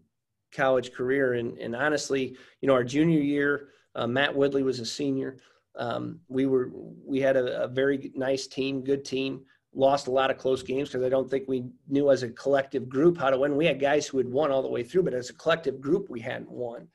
[0.53, 4.87] college career, and and honestly, you know, our junior year, uh, Matt Woodley was a
[4.87, 5.39] senior.
[5.79, 6.71] Um, we were
[7.07, 9.43] we had a, a, very nice team, good team.
[9.73, 12.89] Lost a lot of close games because I don't think we knew as a collective
[12.89, 13.57] group how to win.
[13.57, 16.11] We had guys who had won all the way through, but as a collective group,
[16.11, 16.89] we hadn't won.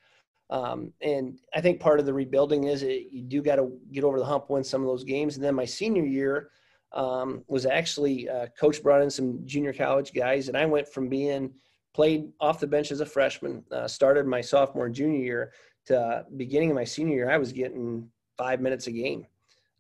[0.50, 4.04] Um, and I think part of the rebuilding is it, you do got to get
[4.04, 5.36] over the hump, win some of those games.
[5.36, 6.50] And then my senior year
[6.92, 11.10] um, was actually uh, coach brought in some junior college guys, and I went from
[11.10, 11.52] being
[11.94, 15.54] played off the bench as a freshman, uh, started my sophomore junior year
[15.86, 17.30] to uh, beginning of my senior year.
[17.30, 18.10] I was getting
[18.44, 19.26] five minutes a game.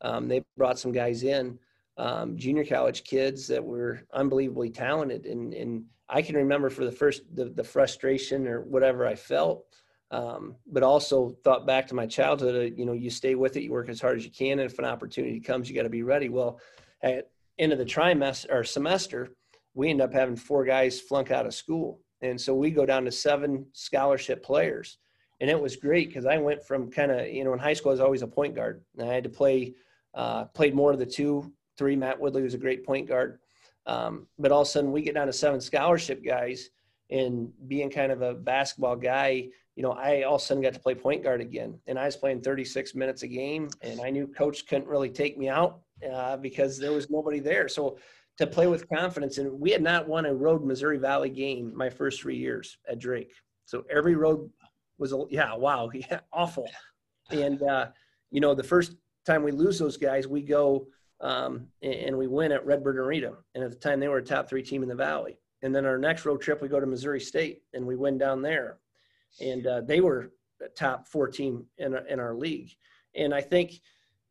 [0.01, 1.59] Um, they brought some guys in,
[1.97, 6.91] um, junior college kids that were unbelievably talented, and and I can remember for the
[6.91, 9.65] first the, the frustration or whatever I felt,
[10.11, 12.55] um, but also thought back to my childhood.
[12.55, 14.71] Uh, you know, you stay with it, you work as hard as you can, and
[14.71, 16.29] if an opportunity comes, you got to be ready.
[16.29, 16.59] Well,
[17.01, 19.29] at end of the trimester or semester,
[19.73, 23.03] we end up having four guys flunk out of school, and so we go down
[23.05, 24.97] to seven scholarship players
[25.43, 27.89] and it was great because I went from kind of you know in high school
[27.89, 29.73] I was always a point guard and I had to play
[30.13, 31.97] uh, played more of the two three.
[31.97, 33.39] Matt Woodley was a great point guard,
[33.85, 36.69] um, but all of a sudden we get down to seven scholarship guys
[37.09, 39.49] and being kind of a basketball guy.
[39.75, 42.05] You know, I all of a sudden got to play point guard again, and I
[42.05, 45.81] was playing 36 minutes a game, and I knew coach couldn't really take me out
[46.09, 47.67] uh, because there was nobody there.
[47.67, 47.97] So
[48.37, 51.89] to play with confidence, and we had not won a road Missouri Valley game my
[51.89, 53.33] first three years at Drake.
[53.65, 54.49] So every road
[54.97, 56.69] was a yeah wow yeah awful.
[57.31, 57.87] And uh,
[58.31, 60.87] you know the first time we lose those guys we go
[61.21, 63.33] um, and we win at redbird arena.
[63.55, 65.39] And at the time they were a top three team in the valley.
[65.61, 68.41] And then our next road trip we go to missouri state and we win down
[68.41, 68.79] there.
[69.39, 72.71] And uh, they were a top four team in, in our league.
[73.15, 73.79] And i think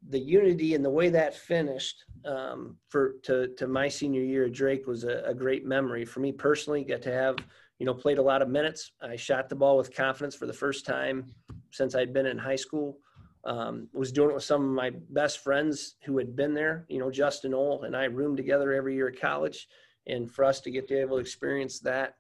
[0.09, 4.53] the unity and the way that finished um, for to, to my senior year at
[4.53, 6.85] drake was a, a great memory for me personally.
[6.85, 7.37] Got to have
[7.83, 8.93] you know, played a lot of minutes.
[9.03, 11.27] I shot the ball with confidence for the first time
[11.73, 12.99] since I'd been in high school.
[13.43, 16.87] Um, was doing it with some of my best friends who had been there.
[16.89, 19.67] You know, Justin Ole and I roomed together every year at college,
[20.07, 22.15] and for us to get to be able to experience that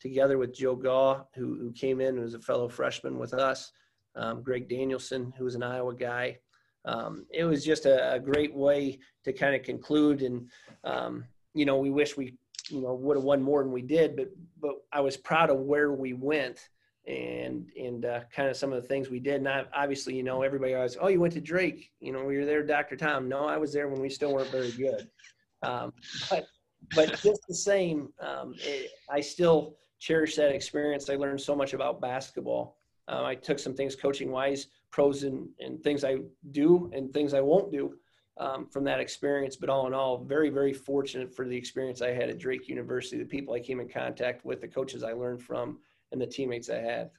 [0.00, 3.72] together with Joe Gaw, who, who came in, was a fellow freshman with us,
[4.14, 6.38] um, Greg Danielson, who was an Iowa guy.
[6.84, 10.22] Um, it was just a, a, great way to kind of conclude.
[10.22, 10.48] And,
[10.84, 12.36] um, you know, we wish we
[12.70, 15.58] you know would have won more than we did but but i was proud of
[15.58, 16.68] where we went
[17.08, 19.36] and and uh, kind of some of the things we did.
[19.36, 21.90] And I, obviously you know everybody always oh you went to drake.
[22.00, 23.28] You know we were there dr tom.
[23.28, 25.08] No i was there when we still weren't very good.
[25.62, 25.92] Um,
[26.30, 26.46] but
[26.94, 31.10] but just the same um, it, i still cherish that experience.
[31.10, 32.76] I learned so much about basketball.
[33.08, 36.16] Uh, i took some things coaching wise pros and, and things i
[36.50, 37.94] do and things i won't do
[38.38, 39.56] um, from that experience.
[39.56, 43.18] But all in all, very, very fortunate for the experience I had at Drake University,
[43.18, 45.78] the people I came in contact with, the coaches I learned from,
[46.12, 47.10] and the teammates I had.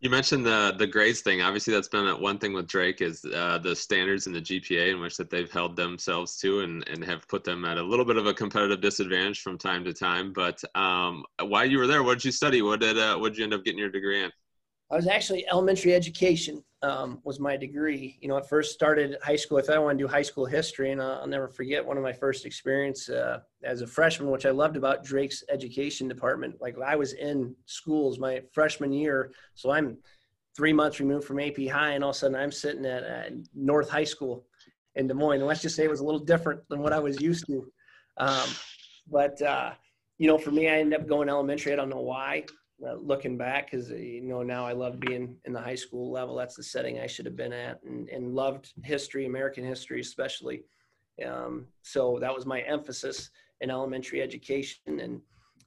[0.00, 1.42] You mentioned the the grades thing.
[1.42, 5.00] Obviously, that's been one thing with Drake is uh, the standards and the GPA in
[5.00, 8.16] which that they've held themselves to and, and have put them at a little bit
[8.16, 10.32] of a competitive disadvantage from time to time.
[10.32, 12.62] But um, while you were there, what did you study?
[12.62, 14.30] What did uh, what did you end up getting your degree in?
[14.92, 18.18] I was actually elementary education um, was my degree.
[18.20, 19.58] You know, I first started high school.
[19.58, 21.96] I thought I wanted to do high school history, and I'll, I'll never forget one
[21.96, 26.60] of my first experience uh, as a freshman, which I loved about Drake's education department.
[26.60, 29.98] Like I was in schools my freshman year, so I'm
[30.56, 33.32] three months removed from AP High, and all of a sudden I'm sitting at, at
[33.54, 34.46] North High School,
[34.98, 35.38] in Des Moines.
[35.38, 37.70] And let's just say it was a little different than what I was used to.
[38.18, 38.48] Um,
[39.10, 39.72] but uh,
[40.18, 41.72] you know, for me, I ended up going elementary.
[41.72, 42.44] I don't know why.
[42.86, 46.12] Uh, looking back, because uh, you know now I love being in the high school
[46.12, 46.36] level.
[46.36, 50.62] That's the setting I should have been at, and, and loved history, American history especially.
[51.26, 55.20] Um, so that was my emphasis in elementary education, and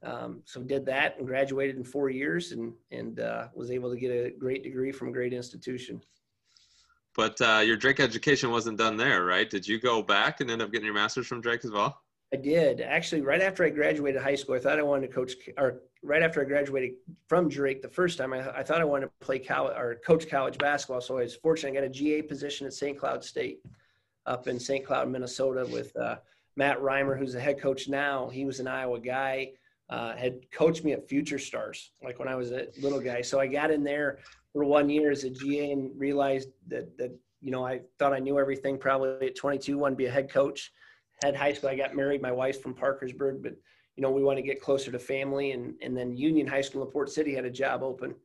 [0.03, 3.99] um, so did that and graduated in four years, and and uh, was able to
[3.99, 6.01] get a great degree from a great institution.
[7.13, 9.49] But uh, your Drake education wasn't done there, right?
[9.49, 11.99] Did you go back and end up getting your master's from Drake as well?
[12.33, 13.21] I did actually.
[13.21, 15.33] Right after I graduated high school, I thought I wanted to coach.
[15.57, 16.91] Or right after I graduated
[17.27, 20.29] from Drake the first time, I, I thought I wanted to play college or coach
[20.29, 21.01] college basketball.
[21.01, 21.71] So I was fortunate.
[21.71, 22.97] I got a GA position at St.
[22.97, 23.59] Cloud State,
[24.25, 24.85] up in St.
[24.85, 26.17] Cloud, Minnesota, with uh,
[26.55, 28.29] Matt Reimer, who's the head coach now.
[28.29, 29.51] He was an Iowa guy.
[29.89, 33.21] Uh, had coached me at Future Stars, like when I was a little guy.
[33.21, 34.19] So I got in there
[34.53, 37.11] for one year as a GA and realized that that
[37.41, 38.77] you know I thought I knew everything.
[38.77, 40.71] Probably at 22, wanted to be a head coach
[41.23, 41.69] had high school.
[41.69, 42.21] I got married.
[42.21, 43.53] My wife's from Parkersburg, but
[43.95, 45.51] you know, we want to get closer to family.
[45.51, 48.15] And, and then Union High School in Port City had a job open.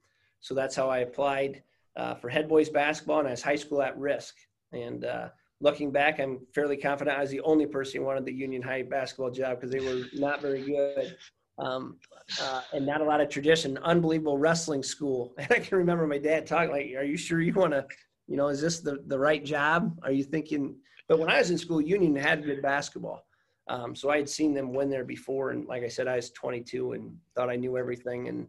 [0.41, 1.63] So that's how I applied
[1.97, 4.37] uh, for head boys basketball and I was high school at risk.
[4.73, 5.29] And uh,
[5.61, 8.83] looking back, I'm fairly confident I was the only person who wanted the Union High
[8.83, 11.17] basketball job because they were not very good.
[11.59, 11.97] Um,
[12.43, 15.35] uh, and not a lot of tradition, unbelievable wrestling school.
[15.39, 17.87] And I can remember my dad talking like, are you sure you want to,
[18.27, 19.99] you know, is this the, the right job?
[20.03, 20.77] Are you thinking,
[21.09, 23.27] but when I was in school, Union had good basketball.
[23.69, 25.51] Um, so I had seen them win there before.
[25.51, 28.47] And like I said, I was 22 and thought I knew everything and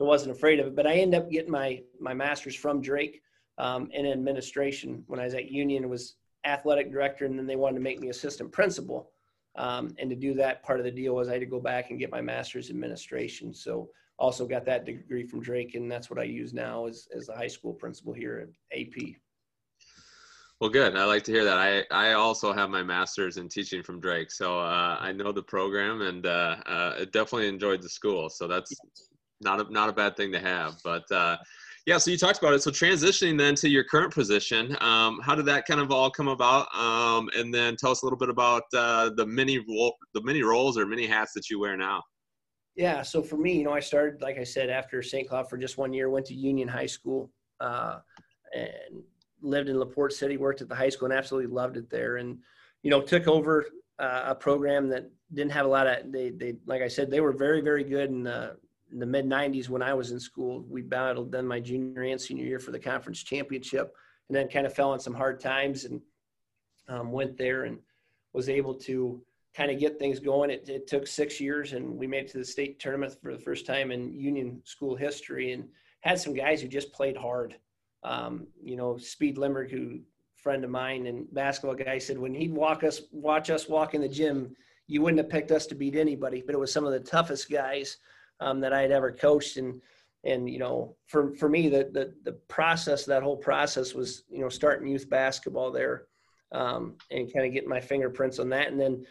[0.00, 0.76] I wasn't afraid of it.
[0.76, 3.22] But I ended up getting my, my master's from Drake
[3.58, 5.88] um, in administration when I was at Union.
[5.88, 9.10] was athletic director, and then they wanted to make me assistant principal.
[9.56, 11.90] Um, and to do that, part of the deal was I had to go back
[11.90, 13.54] and get my master's administration.
[13.54, 13.88] So
[14.18, 17.34] also got that degree from Drake, and that's what I use now as, as the
[17.34, 19.16] high school principal here at AP.
[20.60, 20.96] Well, good.
[20.96, 21.58] I like to hear that.
[21.58, 25.42] I, I also have my master's in teaching from Drake, so uh, I know the
[25.42, 28.30] program and uh, uh, definitely enjoyed the school.
[28.30, 28.74] So that's
[29.42, 30.76] not a, not a bad thing to have.
[30.82, 31.36] But uh,
[31.84, 32.62] yeah, so you talked about it.
[32.62, 36.28] So transitioning then to your current position, um, how did that kind of all come
[36.28, 36.74] about?
[36.74, 40.78] Um, and then tell us a little bit about uh, the many the many roles
[40.78, 42.02] or many hats that you wear now.
[42.76, 45.28] Yeah, so for me, you know, I started like I said after St.
[45.28, 46.08] Cloud for just one year.
[46.08, 47.30] Went to Union High School.
[47.60, 47.98] Uh,
[48.54, 49.02] and
[49.42, 52.16] lived in LaPorte City, worked at the high school, and absolutely loved it there.
[52.16, 52.38] And
[52.82, 53.66] you know, took over
[53.98, 56.12] uh, a program that didn't have a lot of.
[56.12, 58.56] They, they, like I said, they were very, very good in the,
[58.92, 60.64] in the mid '90s when I was in school.
[60.68, 63.94] We battled then my junior and senior year for the conference championship,
[64.28, 66.00] and then kind of fell on some hard times and
[66.88, 67.78] um, went there and
[68.32, 69.20] was able to
[69.54, 70.50] kind of get things going.
[70.50, 73.38] It, it, took six years, and we made it to the state tournament for the
[73.38, 75.68] first time in Union school history, and
[76.00, 77.56] had some guys who just played hard
[78.06, 80.00] um, you know, Speed Limerick, who
[80.36, 84.00] friend of mine and basketball guy said when he'd walk us, watch us walk in
[84.00, 84.54] the gym,
[84.86, 87.50] you wouldn't have picked us to beat anybody, but it was some of the toughest
[87.50, 87.96] guys
[88.38, 89.56] um, that I had ever coached.
[89.56, 89.80] And,
[90.22, 94.40] and, you know, for, for me, the, the, the process, that whole process was, you
[94.40, 96.04] know, starting youth basketball there
[96.52, 98.68] um, and kind of getting my fingerprints on that.
[98.68, 99.04] And then,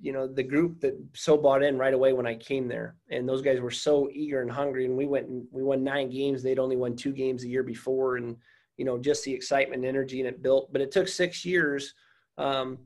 [0.00, 3.28] you know the group that so bought in right away when I came there, and
[3.28, 4.84] those guys were so eager and hungry.
[4.84, 6.42] And we went and we won nine games.
[6.42, 8.36] They'd only won two games a year before, and
[8.76, 10.72] you know just the excitement and energy and it built.
[10.72, 11.94] But it took six years.
[12.38, 12.78] Um,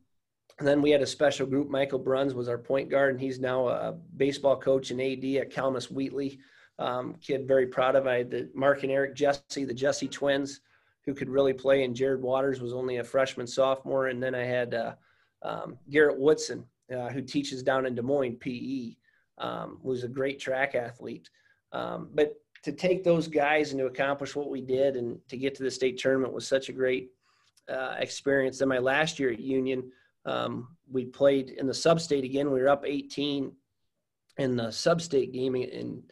[0.61, 1.71] and then we had a special group.
[1.71, 5.51] Michael Bruns was our point guard, and he's now a baseball coach and AD at
[5.51, 6.37] Calamus-Wheatland.
[6.79, 8.07] Um, kid, very proud of.
[8.07, 10.61] I had the Mark and Eric Jesse, the Jesse twins,
[11.07, 14.45] who could really play, and Jared Waters was only a freshman sophomore, and then I
[14.45, 14.95] had uh,
[15.43, 18.97] um, Garrett Woodson, uh, who teaches down in Des Moines PE,
[19.39, 21.31] um, was a great track athlete.
[21.73, 25.55] Um, but to take those guys and to accomplish what we did and to get
[25.55, 27.11] to the state tournament was such a great
[27.69, 28.59] uh, experience.
[28.59, 29.91] Then my last year at Union,
[30.27, 32.51] um, we played in the sub-state again.
[32.51, 33.53] We were up 18
[34.39, 36.03] in the sub-state game in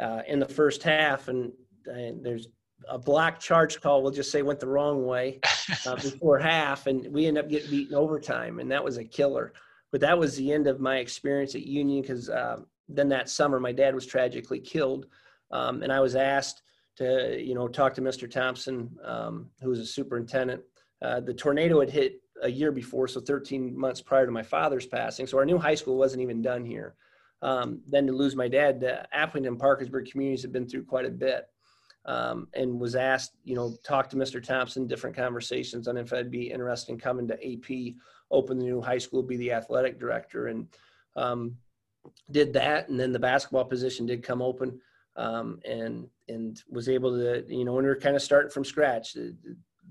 [0.00, 1.52] uh, in the first half, and,
[1.84, 2.48] and, there's
[2.88, 4.02] a black charge call.
[4.02, 5.40] We'll just say went the wrong way
[5.84, 9.52] uh, before half, and we ended up getting beaten overtime, and that was a killer
[9.92, 13.60] but that was the end of my experience at Union because uh, then that summer
[13.60, 15.06] my dad was tragically killed,
[15.50, 16.62] um, and I was asked
[16.96, 18.30] to you know talk to Mr.
[18.30, 20.62] Thompson, um, who was a superintendent.
[21.02, 24.86] Uh, the tornado had hit a year before, so 13 months prior to my father's
[24.86, 25.26] passing.
[25.26, 26.94] So our new high school wasn't even done here.
[27.42, 31.10] Um, then to lose my dad, the Aplington Parkersburg communities have been through quite a
[31.10, 31.48] bit.
[32.06, 34.42] Um, and was asked, you know, talk to Mr.
[34.42, 37.94] Thompson, different conversations on if I'd be interested in coming to AP
[38.30, 40.66] open the new high school, be the athletic director, and
[41.16, 41.56] um,
[42.30, 42.88] did that.
[42.88, 44.80] And then the basketball position did come open,
[45.16, 48.64] um, and and was able to, you know, when we were kind of starting from
[48.64, 49.16] scratch.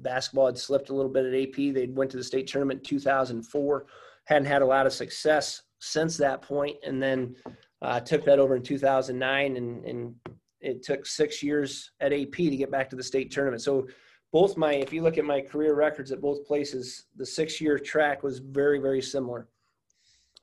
[0.02, 1.74] Basketball had slipped a little bit at AP.
[1.74, 3.86] They went to the state tournament in 2004,
[4.26, 7.36] hadn't had a lot of success since that point, and then
[7.82, 10.16] uh, took that over in 2009, and, and
[10.62, 13.62] it took six years at AP to get back to the state tournament.
[13.62, 13.88] So
[14.32, 18.24] both my, if you look at my career records at both places, the six-year track
[18.24, 19.48] was very, very similar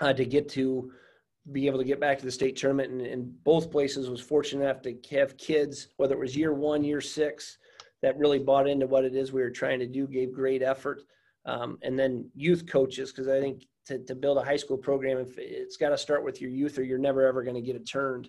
[0.00, 0.92] uh, to get to
[1.52, 2.90] be able to get back to the state tournament.
[2.92, 6.82] And, and both places was fortunate enough to have kids, whether it was year one,
[6.82, 7.58] year six,
[8.02, 11.02] that really bought into what it is we were trying to do, gave great effort.
[11.44, 15.18] Um, and then youth coaches, because I think to, to build a high school program,
[15.18, 17.76] if it's got to start with your youth or you're never ever going to get
[17.76, 18.28] it turned.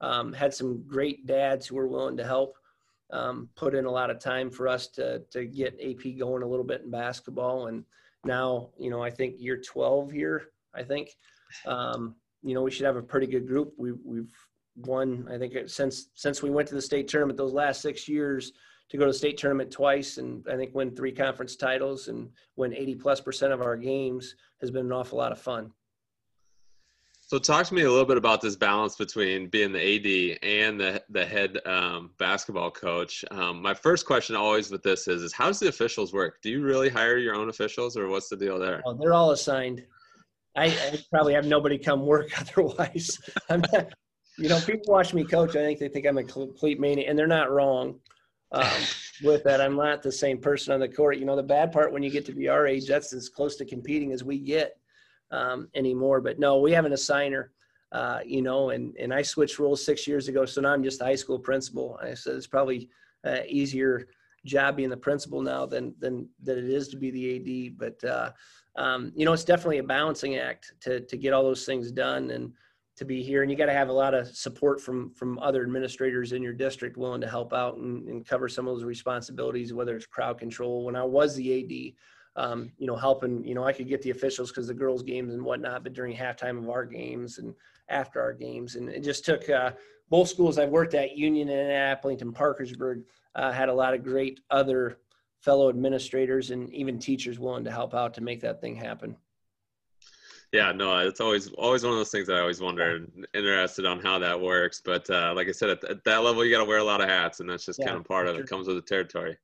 [0.00, 2.58] Um, had some great dads who were willing to help.
[3.10, 6.46] Um, put in a lot of time for us to to get AP going a
[6.46, 7.84] little bit in basketball, and
[8.24, 10.48] now you know I think year 12 here.
[10.74, 11.16] I think
[11.66, 13.74] um, you know we should have a pretty good group.
[13.78, 14.34] We we've
[14.76, 18.52] won I think since since we went to the state tournament those last six years
[18.88, 22.28] to go to the state tournament twice and I think win three conference titles and
[22.56, 25.72] win 80 plus percent of our games has been an awful lot of fun.
[27.28, 30.80] So talk to me a little bit about this balance between being the AD and
[30.80, 33.24] the the head um, basketball coach.
[33.32, 36.40] Um, my first question always with this is, is how does the officials work?
[36.40, 38.80] Do you really hire your own officials, or what's the deal there?
[38.86, 39.84] Oh, they're all assigned.
[40.54, 43.18] I, I, probably have nobody come work otherwise.
[43.50, 43.92] I'm not,
[44.38, 45.50] you know, people watch me coach.
[45.50, 47.98] I think they think I'm a complete maniac, and they're not wrong.
[48.52, 48.82] Um,
[49.24, 51.18] with that, I'm not the same person on the court.
[51.18, 53.56] You know, the bad part when you get to be our age, that's as close
[53.56, 54.78] to competing as we get
[55.30, 56.20] um, anymore.
[56.20, 57.48] But no, we have an assigner,
[57.92, 60.44] uh, you know, and, and I switched roles six years ago.
[60.44, 61.98] So now I'm just a high school principal.
[62.02, 62.88] I said it's probably
[63.24, 64.08] uh, easier
[64.44, 67.78] job being the principal now than, than, than it is to be the AD.
[67.78, 68.30] But, uh,
[68.76, 72.30] um, you know, it's definitely a balancing act to, to get all those things done
[72.30, 72.52] and
[72.96, 73.42] to be here.
[73.42, 76.52] And you got to have a lot of support from, from other administrators in your
[76.52, 80.38] district willing to help out and, and cover some of those responsibilities, whether it's crowd
[80.38, 80.84] control.
[80.84, 81.94] When I was the AD,
[82.36, 85.34] um, you know, helping, you know, I could get the officials because the girls' games
[85.34, 87.54] and whatnot, but during halftime of our games and
[87.88, 88.76] after our games.
[88.76, 89.72] And it just took uh,
[90.10, 94.40] both schools I've worked at, Union and Aplington, Parkersburg, uh, had a lot of great
[94.50, 94.98] other
[95.40, 99.16] fellow administrators and even teachers willing to help out to make that thing happen.
[100.52, 104.00] Yeah, no, it's always always one of those things I always wonder, and interested on
[104.00, 104.80] how that works.
[104.82, 107.00] But uh, like I said, at, at that level, you got to wear a lot
[107.00, 108.44] of hats, and that's just yeah, kind of part of sure.
[108.44, 108.48] it.
[108.48, 109.36] Comes with the territory.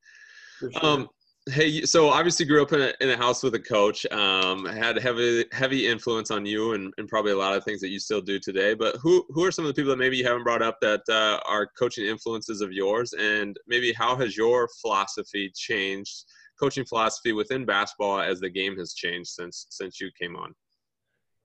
[0.61, 0.71] Sure.
[0.81, 1.09] Um,
[1.51, 4.07] Hey, so obviously grew up in a, in a house with a coach.
[4.13, 7.89] Um, had heavy heavy influence on you, and, and probably a lot of things that
[7.89, 8.75] you still do today.
[8.75, 11.01] But who who are some of the people that maybe you haven't brought up that
[11.09, 16.27] uh, are coaching influences of yours, and maybe how has your philosophy changed,
[16.61, 20.55] coaching philosophy within basketball as the game has changed since since you came on?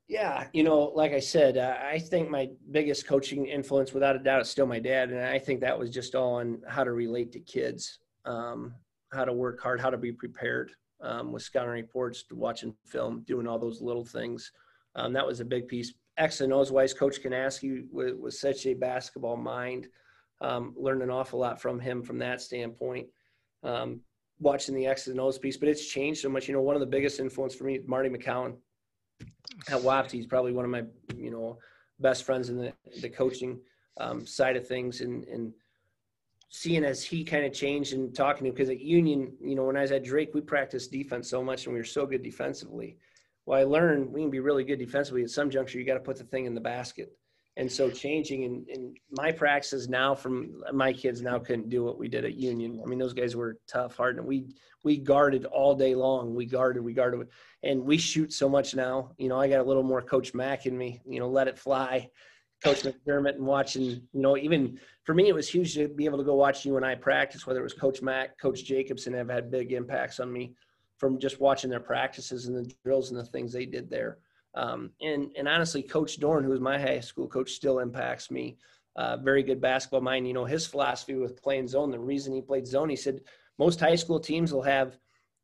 [0.08, 4.20] Yeah, you know, like I said, uh, I think my biggest coaching influence, without a
[4.20, 6.92] doubt, is still my dad, and I think that was just all on how to
[6.92, 7.98] relate to kids.
[8.26, 8.76] Um,
[9.12, 13.48] how to work hard, how to be prepared um, with scouting reports, watching film, doing
[13.48, 14.52] all those little things.
[14.96, 15.94] Um, that was a big piece.
[16.18, 19.88] X and O's wise, Coach Kanaskie was, was such a basketball mind.
[20.42, 23.08] Um, learned an awful lot from him from that standpoint.
[23.64, 24.02] Um,
[24.40, 26.48] watching the X and O's piece, but it's changed so much.
[26.48, 28.56] You know, one of the biggest influence for me, Marty McCowan
[29.70, 30.84] at Wapsie, he's probably one of my
[31.16, 31.58] you know
[32.00, 33.60] best friends in the the coaching
[34.00, 35.54] um, side of things, and and
[36.50, 39.66] seeing as he kind of changed and talking to him because at Union, you know,
[39.66, 42.24] when I was at Drake, we practiced defense so much and we were so good
[42.24, 42.98] defensively.
[43.46, 45.24] Well, I learned we can be really good defensively.
[45.24, 47.12] At some juncture, you got to put the thing in the basket.
[47.58, 52.08] And so changing and, my practices now from my kids now couldn't do what we
[52.08, 52.80] did at Union.
[52.84, 56.36] I mean, those guys were tough, hard, and we we guarded all day long.
[56.36, 57.28] We guarded, we guarded,
[57.64, 59.12] and we shoot so much now.
[59.18, 61.02] You know, I got a little more Coach Mack in me.
[61.06, 62.12] You know, let it fly.
[62.64, 66.18] Coach McDermott and watching, you know, even for me, it was huge to be able
[66.18, 69.30] to go watch you and I practice, whether it was Coach Mack, Coach Jacobson have
[69.30, 70.56] had big impacts on me
[70.98, 74.18] from just watching their practices and the drills and the things they did there.
[74.56, 78.58] Um, and, and honestly, Coach Dorn, who was my high school coach, still impacts me.
[78.96, 80.28] Uh, very good basketball mind.
[80.28, 83.22] You know, his philosophy with playing zone, the reason he played zone, he said
[83.60, 84.98] most high school teams will have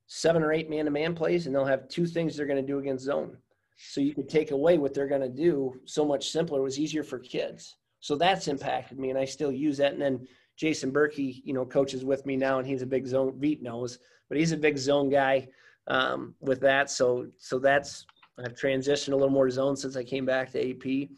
[0.08, 2.68] seven or eight man to man plays and they'll have two things they're going to
[2.68, 3.38] do against zone.
[3.76, 6.60] So you could take away what they're going to do so much simpler.
[6.60, 7.78] It was easier for kids.
[8.00, 9.94] So that's impacted me, and I still use that.
[9.94, 13.32] And then Jason Berkey, you know, coaches with me now, and he's a big zone.
[13.40, 14.00] Veet knows,
[14.30, 15.48] but he's a big zone guy
[15.88, 16.90] um, with that.
[16.90, 18.06] So so that's
[18.40, 21.10] I've transitioned a little more zone since I came back to AP.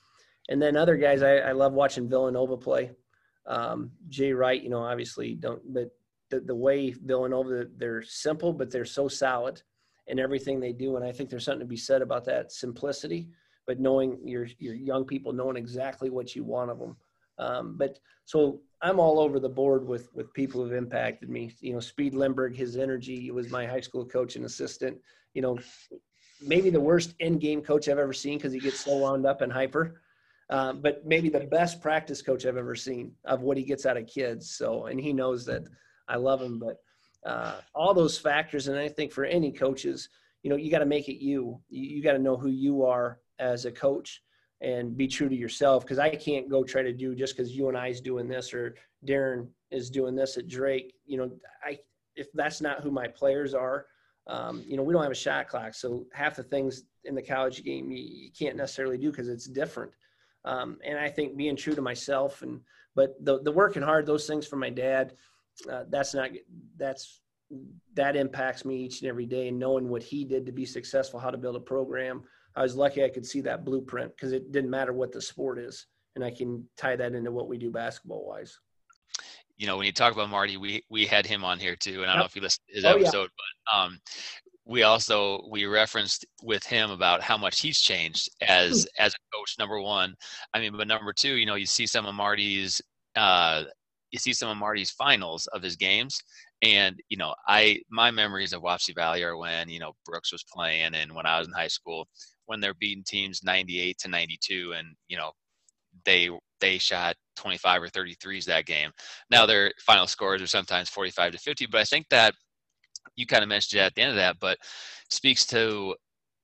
[0.49, 2.91] And then other guys, I, I love watching Villanova play.
[3.47, 5.89] Um, Jay Wright, you know, obviously don't, but
[6.29, 9.61] the, the way Villanova, they're simple, but they're so solid
[10.07, 10.95] in everything they do.
[10.95, 13.29] And I think there's something to be said about that simplicity,
[13.67, 16.95] but knowing your your young people knowing exactly what you want of them.
[17.37, 21.51] Um, but so I'm all over the board with with people who've impacted me.
[21.59, 24.97] You know, Speed Lindberg, his energy he was my high school coach and assistant.
[25.33, 25.59] You know,
[26.41, 29.41] maybe the worst end game coach I've ever seen because he gets so wound up
[29.41, 30.01] and hyper.
[30.51, 33.97] Um, but maybe the best practice coach I've ever seen of what he gets out
[33.97, 34.51] of kids.
[34.51, 35.63] So, and he knows that
[36.07, 36.59] I love him.
[36.59, 36.77] But
[37.25, 40.09] uh, all those factors, and I think for any coaches,
[40.43, 41.59] you know, you got to make it you.
[41.69, 44.21] You, you got to know who you are as a coach
[44.61, 45.83] and be true to yourself.
[45.83, 48.75] Because I can't go try to do just because you and is doing this or
[49.05, 50.93] Darren is doing this at Drake.
[51.05, 51.31] You know,
[51.63, 51.79] I
[52.15, 53.87] if that's not who my players are,
[54.27, 57.21] um, you know, we don't have a shot clock, so half the things in the
[57.21, 59.91] college game you, you can't necessarily do because it's different.
[60.45, 62.61] Um, and I think being true to myself and
[62.95, 65.13] but the the working hard, those things from my dad,
[65.71, 66.31] uh, that's not
[66.77, 67.21] that's
[67.93, 69.47] that impacts me each and every day.
[69.47, 72.23] And knowing what he did to be successful, how to build a program,
[72.55, 75.59] I was lucky I could see that blueprint because it didn't matter what the sport
[75.59, 78.57] is, and I can tie that into what we do basketball wise
[79.57, 82.11] you know, when you talk about Marty, we we had him on here too, and
[82.11, 83.71] I don't know if you listened to his oh, episode, yeah.
[83.71, 83.99] but um,
[84.65, 89.03] we also we referenced with him about how much he's changed as hmm.
[89.03, 89.55] as a coach.
[89.57, 90.15] Number one,
[90.53, 92.81] I mean, but number two, you know, you see some of Marty's
[93.15, 93.63] uh,
[94.11, 96.21] you see some of Marty's finals of his games,
[96.61, 100.43] and you know, I my memories of Wapsie Valley are when you know Brooks was
[100.43, 102.07] playing, and when I was in high school,
[102.45, 105.31] when they're beating teams 98 to 92, and you know,
[106.05, 106.29] they
[106.61, 108.91] they shot 25 or 33s that game.
[109.29, 112.33] Now their final scores are sometimes 45 to 50, but I think that
[113.15, 114.57] you kind of mentioned it at the end of that, but
[115.09, 115.95] speaks to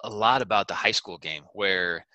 [0.04, 2.06] a lot about the high school game where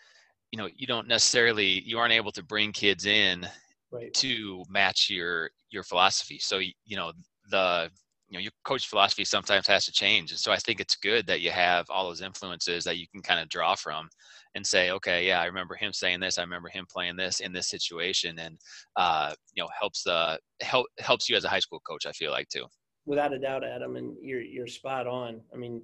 [0.53, 3.47] you know you don't necessarily you aren't able to bring kids in
[3.91, 4.13] right.
[4.15, 6.39] to match your your philosophy.
[6.39, 7.13] So you know
[7.51, 7.91] the
[8.29, 11.27] you know your coach philosophy sometimes has to change, and so I think it's good
[11.27, 14.09] that you have all those influences that you can kind of draw from
[14.55, 16.39] and say, okay, yeah, I remember him saying this.
[16.39, 18.59] I remember him playing this in this situation, and
[18.97, 22.07] uh, you know, helps the help helps you as a high school coach.
[22.07, 22.65] I feel like too.
[23.05, 25.41] Without a doubt, Adam, and you're you're spot on.
[25.53, 25.83] I mean,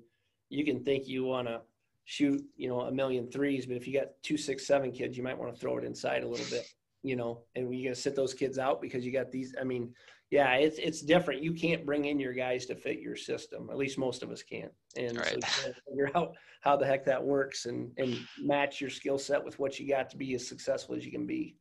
[0.49, 1.61] you can think you want to
[2.05, 5.23] shoot, you know, a million threes, but if you got two, six, seven kids, you
[5.23, 6.67] might want to throw it inside a little bit,
[7.03, 9.55] you know, and you're gonna sit those kids out because you got these.
[9.61, 9.95] I mean,
[10.31, 11.43] yeah, it's it's different.
[11.43, 13.69] You can't bring in your guys to fit your system.
[13.71, 14.73] At least most of us can't.
[14.97, 15.45] And right.
[15.45, 19.59] so figure out how the heck that works and and match your skill set with
[19.59, 21.57] what you got to be as successful as you can be.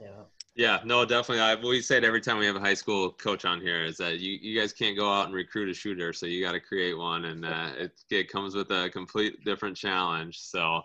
[0.00, 0.22] Yeah.
[0.56, 1.42] Yeah, no, definitely.
[1.42, 3.96] I we say it every time we have a high school coach on here is
[3.98, 6.60] that you, you guys can't go out and recruit a shooter, so you got to
[6.60, 10.40] create one, and uh, it it comes with a complete different challenge.
[10.40, 10.82] So,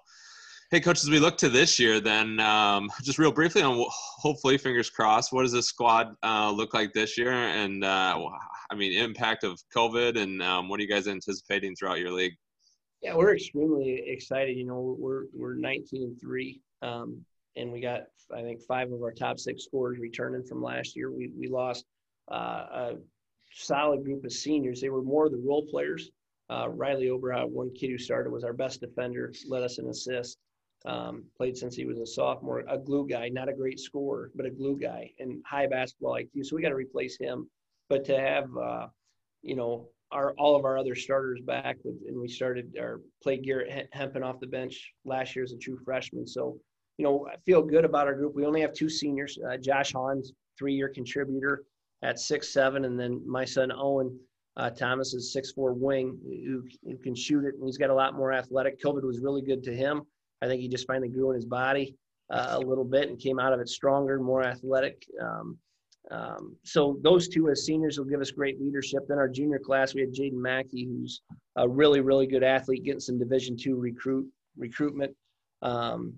[0.72, 4.58] Hey, coach, as we look to this year, then um, just real briefly on hopefully,
[4.58, 7.32] fingers crossed, what does this squad uh, look like this year?
[7.32, 8.20] And uh,
[8.72, 12.34] I mean, impact of COVID, and um, what are you guys anticipating throughout your league?
[13.04, 14.58] Yeah, we're extremely excited.
[14.58, 17.24] You know, we're we're 19 and three, um,
[17.56, 18.02] and we got
[18.36, 21.12] I think five of our top six scorers returning from last year.
[21.12, 21.86] We we lost
[22.32, 22.92] uh, a
[23.54, 24.82] solid group of seniors.
[24.82, 26.10] They were more the role players.
[26.50, 30.38] Uh, Riley Oberhaut, one kid who started, was our best defender, led us in assists.
[30.86, 34.46] Um, played since he was a sophomore, a glue guy, not a great scorer, but
[34.46, 36.46] a glue guy and high basketball IQ.
[36.46, 37.50] So we got to replace him.
[37.90, 38.88] But to have, uh,
[39.42, 43.44] you know, our all of our other starters back, with, and we started or played
[43.44, 46.28] Garrett Hempen off the bench last year as a true freshman.
[46.28, 46.60] So,
[46.98, 48.36] you know, I feel good about our group.
[48.36, 49.40] We only have two seniors.
[49.50, 51.64] Uh, Josh Hans, three-year contributor
[52.04, 54.18] at six seven, and then my son Owen
[54.58, 57.96] uh, Thomas is six four wing who, who can shoot it, and he's got a
[57.96, 58.80] lot more athletic.
[58.82, 60.04] COVID was really good to him
[60.46, 61.96] I think he just finally grew in his body
[62.32, 65.04] uh, a little bit and came out of it stronger, more athletic.
[65.20, 65.58] Um,
[66.12, 69.08] um, so those two as seniors will give us great leadership.
[69.08, 71.22] Then our junior class, we had Jaden Mackey, who's
[71.56, 75.16] a really, really good athlete, getting some Division two recruit recruitment.
[75.64, 76.14] Um,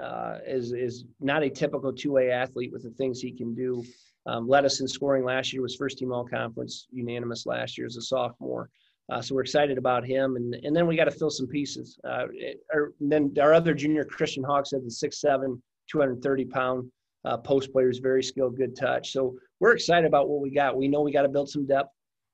[0.00, 3.84] uh, is is not a typical two way athlete with the things he can do.
[4.26, 5.62] Um, led us in scoring last year.
[5.62, 8.70] Was first team all conference unanimous last year as a sophomore.
[9.10, 11.98] Uh, so we're excited about him, and and then we got to fill some pieces.
[12.08, 12.26] Uh,
[12.72, 16.90] our, then our other junior Christian Hawks had the six seven, 230 pound
[17.24, 19.12] uh, post player is very skilled, good touch.
[19.12, 20.76] So we're excited about what we got.
[20.76, 21.90] We know we got to build some depth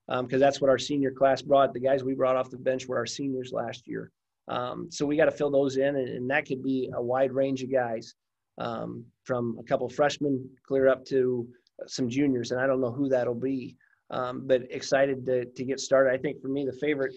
[0.07, 1.73] because um, that's what our senior class brought.
[1.73, 4.11] The guys we brought off the bench were our seniors last year.
[4.47, 7.31] Um, so we got to fill those in, and, and, that could be a wide
[7.31, 8.15] range of guys
[8.57, 11.47] um, from a couple freshmen clear up to
[11.87, 13.77] some juniors, and I don't know who that'll be
[14.11, 16.13] um, but excited to, to get started.
[16.13, 17.13] I think for me, the favorite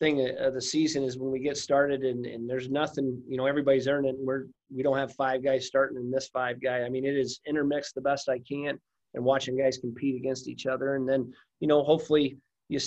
[0.00, 3.46] thing of the season is when we get started and, and there's nothing, you know,
[3.46, 4.16] everybody's earning.
[4.18, 6.82] We're, we don't have five guys starting and this five guy.
[6.82, 8.78] I mean, it is intermixed the best I can
[9.14, 10.96] and watching guys compete against each other.
[10.96, 12.38] And then, you know, hopefully
[12.68, 12.80] you,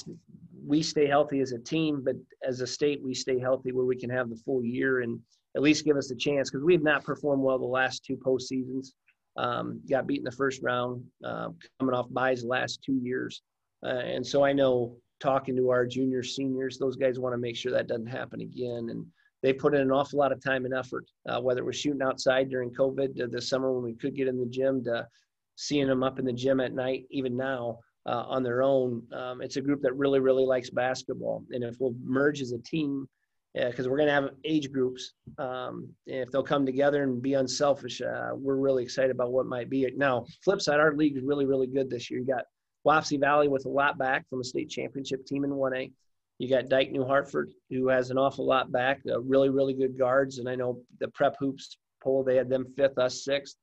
[0.66, 2.16] we stay healthy as a team, but
[2.48, 5.20] as a state, we stay healthy where we can have the full year and,
[5.56, 8.18] at least give us a chance because we have not performed well the last two
[8.18, 8.94] postseasons.
[9.36, 13.42] Um, got beat in the first round, uh, coming off buys last two years,
[13.84, 17.56] uh, and so I know talking to our juniors, seniors, those guys want to make
[17.56, 18.90] sure that doesn't happen again.
[18.90, 19.06] And
[19.42, 22.02] they put in an awful lot of time and effort, uh, whether it was shooting
[22.02, 25.08] outside during COVID the summer when we could get in the gym to
[25.56, 29.02] seeing them up in the gym at night, even now uh, on their own.
[29.14, 31.46] Um, it's a group that really, really likes basketball.
[31.52, 33.08] And if we'll merge as a team,
[33.54, 38.02] because we're going to have age groups, um, if they'll come together and be unselfish,
[38.02, 39.88] uh, we're really excited about what might be.
[39.96, 42.20] Now, flip side, our league is really, really good this year.
[42.20, 42.46] You got
[42.86, 45.92] Wapsie Valley with a lot back from a state championship team in 1A.
[46.40, 50.40] You got Dike-New Hartford, who has an awful lot back, uh, really, really good guards.
[50.40, 53.56] And I know the prep hoops poll, they had them fifth, us sixth.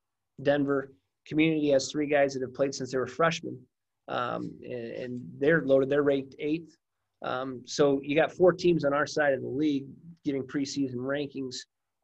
[0.42, 0.92] Denver
[1.26, 3.58] Community has three guys that have played since they were freshmen,
[4.08, 5.90] um, and, and, they're loaded.
[5.90, 6.76] They're ranked eighth.
[7.22, 9.86] Um, so you got four teams on our side of the league
[10.24, 11.56] getting preseason rankings.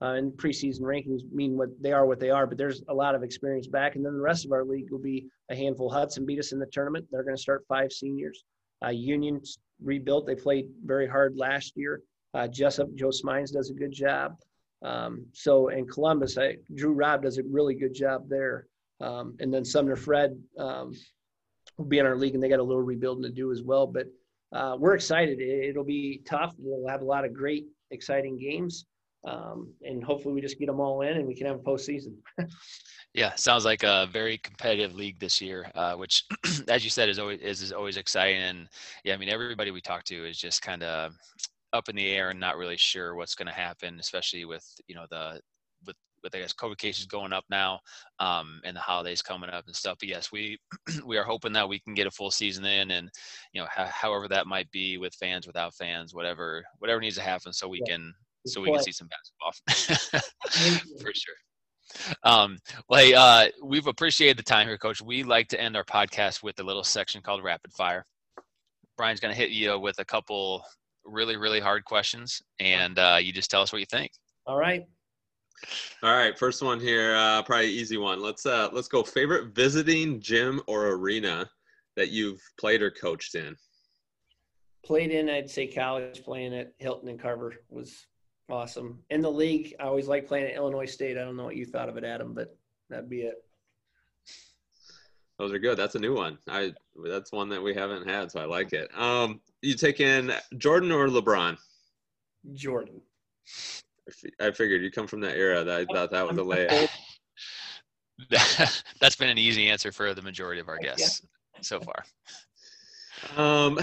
[0.02, 2.46] Uh, and preseason rankings mean what they are, what they are.
[2.46, 4.98] But there's a lot of experience back, and then the rest of our league will
[4.98, 5.86] be a handful.
[5.86, 7.06] Of Hudson beat us in the tournament.
[7.10, 8.44] They're going to start five seniors.
[8.84, 10.26] Uh, Union's rebuilt.
[10.26, 12.02] They played very hard last year.
[12.34, 14.36] Uh, Jesup, Joe Smines does a good job.
[14.82, 18.66] Um, so in Columbus, I, Drew Robb does a really good job there.
[19.00, 20.92] Um, and then Sumner Fred um,
[21.78, 23.86] will be in our league, and they got a little rebuilding to do as well.
[23.86, 24.06] But
[24.52, 25.38] uh, we're excited.
[25.40, 26.54] It, will be tough.
[26.58, 28.86] We'll have a lot of great, exciting games.
[29.26, 32.14] Um, and hopefully we just get them all in and we can have a postseason.
[33.14, 36.24] yeah, sounds like a very competitive league this year, uh, which,
[36.68, 38.40] as you said, is always is, is always exciting.
[38.40, 38.68] And
[39.04, 41.14] yeah, I mean everybody we talk to is just kind of
[41.72, 44.94] up in the air and not really sure what's going to happen, especially with you
[44.94, 45.40] know the
[45.86, 45.96] with
[46.26, 47.78] with I guess COVID cases going up now,
[48.18, 49.96] um, and the holidays coming up and stuff.
[50.00, 50.58] But yes, we
[51.06, 53.10] we are hoping that we can get a full season in, and
[53.52, 57.52] you know, however that might be with fans, without fans, whatever whatever needs to happen,
[57.52, 57.94] so we yeah.
[57.94, 58.14] can
[58.46, 60.22] so we can see some basketball
[61.00, 61.34] for sure.
[62.22, 62.58] Um,
[62.88, 65.00] well, hey, uh, we've appreciated the time here, Coach.
[65.00, 68.04] We like to end our podcast with a little section called Rapid Fire.
[68.96, 70.64] Brian's going to hit you with a couple
[71.04, 74.10] really, really hard questions, and uh, you just tell us what you think.
[74.46, 74.84] All right.
[76.02, 78.20] All right, first one here, uh, probably easy one.
[78.20, 79.02] Let's uh, let's go.
[79.02, 81.48] Favorite visiting gym or arena
[81.96, 83.56] that you've played or coached in?
[84.84, 86.22] Played in, I'd say college.
[86.22, 88.06] Playing at Hilton and Carver was
[88.48, 89.00] awesome.
[89.10, 91.18] In the league, I always like playing at Illinois State.
[91.18, 92.56] I don't know what you thought of it, Adam, but
[92.88, 93.42] that'd be it.
[95.38, 95.76] Those are good.
[95.76, 96.38] That's a new one.
[96.48, 96.72] I
[97.04, 98.88] that's one that we haven't had, so I like it.
[98.96, 101.58] Um, you take in Jordan or LeBron?
[102.54, 103.00] Jordan.
[104.40, 105.64] I figured you come from that era.
[105.64, 106.88] That I thought that was a layup.
[109.00, 111.60] That's been an easy answer for the majority of our guests yeah.
[111.60, 112.04] so far.
[113.36, 113.78] Um,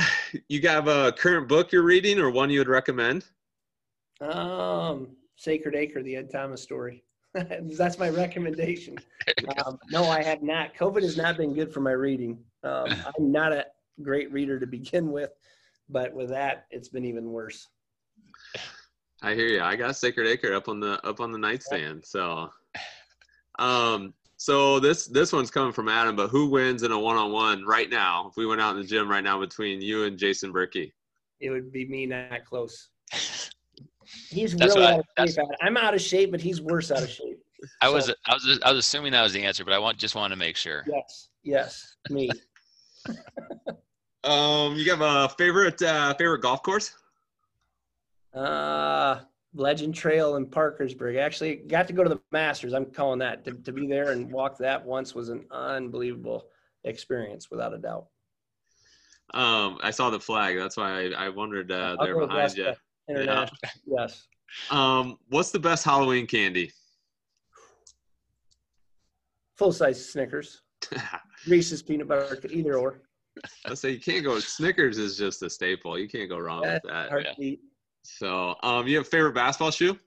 [0.47, 3.25] you have a current book you're reading, or one you would recommend?
[4.21, 7.03] Um, Sacred Acre, the Ed Thomas story.
[7.33, 8.97] That's my recommendation.
[9.65, 10.75] Um, no, I have not.
[10.75, 12.37] COVID has not been good for my reading.
[12.63, 13.65] Um, I'm not a
[14.01, 15.31] great reader to begin with,
[15.89, 17.67] but with that, it's been even worse.
[19.23, 19.61] I hear you.
[19.61, 22.03] I got Sacred Acre up on the up on the nightstand.
[22.05, 22.51] So,
[23.57, 26.17] um, so this this one's coming from Adam.
[26.17, 28.27] But who wins in a one on one right now?
[28.29, 30.91] If we went out in the gym right now between you and Jason Berkey,
[31.39, 32.89] it would be me, not close.
[34.29, 35.45] He's that's really out I, of shape.
[35.61, 37.39] I'm out of shape, but he's worse out of shape.
[37.81, 39.97] I so, was I was I was assuming that was the answer, but I want
[39.97, 40.83] just wanted to make sure.
[40.85, 42.29] Yes, yes, me.
[44.25, 46.91] um, you have a favorite uh, favorite golf course?
[48.33, 49.19] Uh,
[49.55, 51.15] Legend Trail in Parkersburg.
[51.17, 52.73] Actually, got to go to the Masters.
[52.73, 53.45] I'm calling that.
[53.45, 56.47] To, to be there and walk that once was an unbelievable
[56.83, 58.07] experience, without a doubt.
[59.33, 60.57] Um, I saw the flag.
[60.57, 62.73] That's why I, I wondered uh, there behind you.
[63.07, 63.57] International.
[63.63, 63.69] Yeah.
[63.85, 64.27] Yes.
[64.69, 66.71] Um, what's the best Halloween candy?
[69.57, 70.61] Full size Snickers.
[71.47, 73.01] Reese's peanut butter, either or.
[73.65, 74.39] I say you can't go.
[74.39, 75.97] Snickers is just a staple.
[75.97, 77.09] You can't go wrong That's with that.
[77.09, 77.61] Heartbeat.
[78.03, 79.97] So, um, you have a favorite basketball shoe?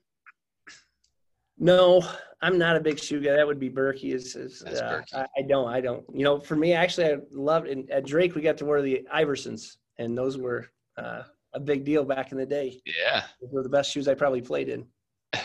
[1.57, 2.03] No,
[2.41, 3.35] I'm not a big shoe guy.
[3.35, 4.13] That would be Berkey.
[4.13, 5.67] Is, is uh, I, I, don't.
[5.67, 6.05] I don't.
[6.13, 7.67] You know, for me, actually, I loved.
[7.67, 10.67] And at Drake, we got to wear the Iversons, and those were
[10.97, 11.23] uh,
[11.53, 12.79] a big deal back in the day.
[12.85, 14.85] Yeah, those were the best shoes I probably played in.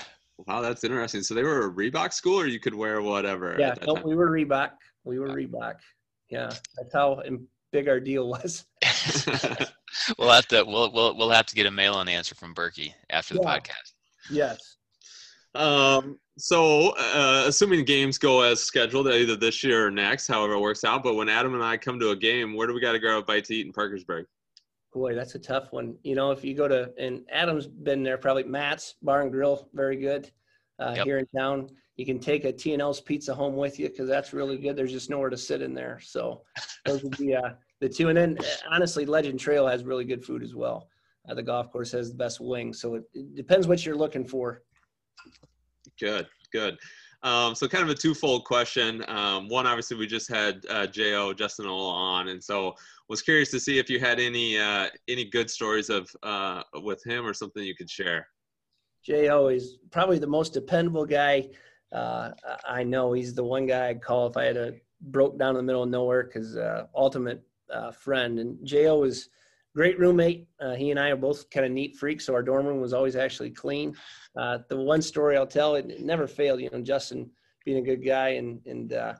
[0.48, 1.22] Wow, that's interesting.
[1.22, 3.54] So they were a Reebok school, or you could wear whatever.
[3.60, 4.70] Yeah, no, we were Reebok.
[5.04, 5.74] We were Reebok.
[6.30, 7.22] Yeah, that's how
[7.70, 8.64] big our deal was.
[10.18, 12.92] we'll have to we'll we'll we'll have to get a mail on answer from Berkey
[13.10, 13.58] after the yeah.
[13.58, 13.92] podcast.
[14.30, 14.76] Yes.
[15.54, 16.18] Um.
[16.38, 20.82] So, uh, assuming games go as scheduled, either this year or next, however it works
[20.82, 21.02] out.
[21.02, 23.18] But when Adam and I come to a game, where do we got to grab
[23.18, 24.24] a bite to eat in Parkersburg?
[24.94, 25.96] Boy, that's a tough one.
[26.02, 29.68] You know, if you go to and Adam's been there, probably Matt's Bar and Grill,
[29.74, 30.30] very good.
[30.82, 31.04] uh, yep.
[31.04, 31.68] here in town.
[31.96, 34.76] You can take a T&L's pizza home with you because that's really good.
[34.76, 36.00] There's just nowhere to sit in there.
[36.02, 36.42] So
[36.84, 37.50] those would be uh,
[37.82, 38.08] the two.
[38.08, 38.38] And then
[38.70, 40.88] honestly, Legend Trail has really good food as well.
[41.28, 42.80] Uh, the golf course has the best wings.
[42.80, 44.62] So it, it depends what you're looking for.
[46.00, 46.78] Good, good.
[47.22, 49.04] Um, so kind of a twofold question.
[49.08, 52.74] Um, one, obviously, we just had uh, Jo Justin Ola on, and so
[53.08, 57.04] was curious to see if you had any uh, any good stories of uh, with
[57.04, 58.26] him or something you could share.
[59.04, 61.48] Jo is probably the most dependable guy
[61.92, 62.30] uh,
[62.66, 63.12] I know.
[63.12, 65.82] He's the one guy I'd call if I had a broke down in the middle
[65.82, 68.38] of nowhere because uh, ultimate uh, friend.
[68.38, 69.28] And Jo was
[69.74, 70.48] great roommate.
[70.60, 72.92] Uh, he and I are both kind of neat freaks, so our dorm room was
[72.92, 73.94] always actually clean.
[74.36, 76.60] Uh, the one story I'll tell, it, it, never failed.
[76.60, 77.30] You know, Justin
[77.64, 79.14] being a good guy, and and uh,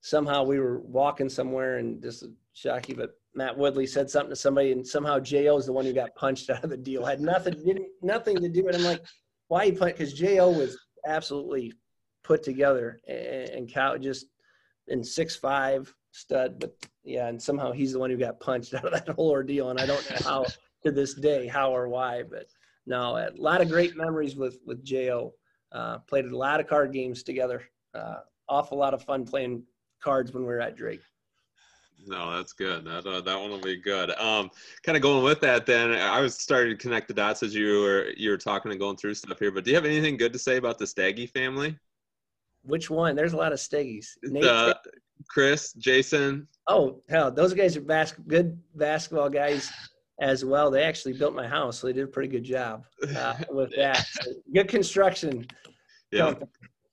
[0.00, 4.36] somehow we were walking somewhere, and just shock you, but Matt Woodley said something to
[4.36, 7.04] somebody, and somehow Jo is the one who got punched out of the deal.
[7.04, 8.78] Had nothing, didn't nothing to do with it.
[8.78, 9.02] I'm like,
[9.48, 9.98] why he punched?
[9.98, 11.72] Because Jo was absolutely
[12.22, 14.26] put together, and, and Cal just
[14.88, 18.86] in six five stud, but yeah, and somehow he's the one who got punched out
[18.86, 20.46] of that whole ordeal, and I don't know how
[20.84, 22.46] to this day how or why, but
[22.86, 25.34] no, a lot of great memories with with Jo.
[25.72, 27.64] Uh, played a lot of card games together.
[27.94, 28.16] Uh,
[28.48, 29.64] awful lot of fun playing
[30.00, 31.00] cards when we were at Drake.
[32.06, 32.84] No, that's good.
[32.84, 34.10] That uh, that one will be good.
[34.18, 34.50] Um,
[34.82, 37.80] kind of going with that, then I was starting to connect the dots as you
[37.80, 39.50] were you were talking and going through stuff here.
[39.50, 41.76] But do you have anything good to say about the Staggy family?
[42.62, 43.16] Which one?
[43.16, 44.08] There's a lot of Staggies.
[44.22, 44.78] The,
[45.28, 46.48] Chris, Jason.
[46.66, 49.70] Oh hell, those guys are bas- good basketball guys
[50.20, 50.70] as well.
[50.70, 52.84] They actually built my house, so they did a pretty good job
[53.16, 54.06] uh, with that.
[54.06, 55.46] So good construction.
[56.10, 56.34] Yeah.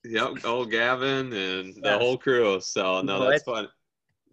[0.03, 0.39] Yep.
[0.43, 2.59] Oh, Gavin and the whole crew.
[2.59, 3.67] So no, that's fun.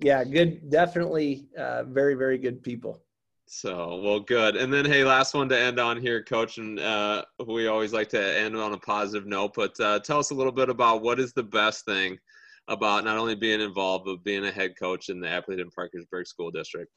[0.01, 0.71] Yeah, good.
[0.71, 3.03] Definitely, uh, very, very good people.
[3.47, 4.57] So well, good.
[4.57, 6.59] And then, hey, last one to end on here, Coach.
[6.59, 9.55] And uh, we always like to end on a positive note.
[9.55, 12.19] But uh, tell us a little bit about what is the best thing
[12.69, 16.51] about not only being involved but being a head coach in the Aplington Parkersburg School
[16.51, 16.93] District.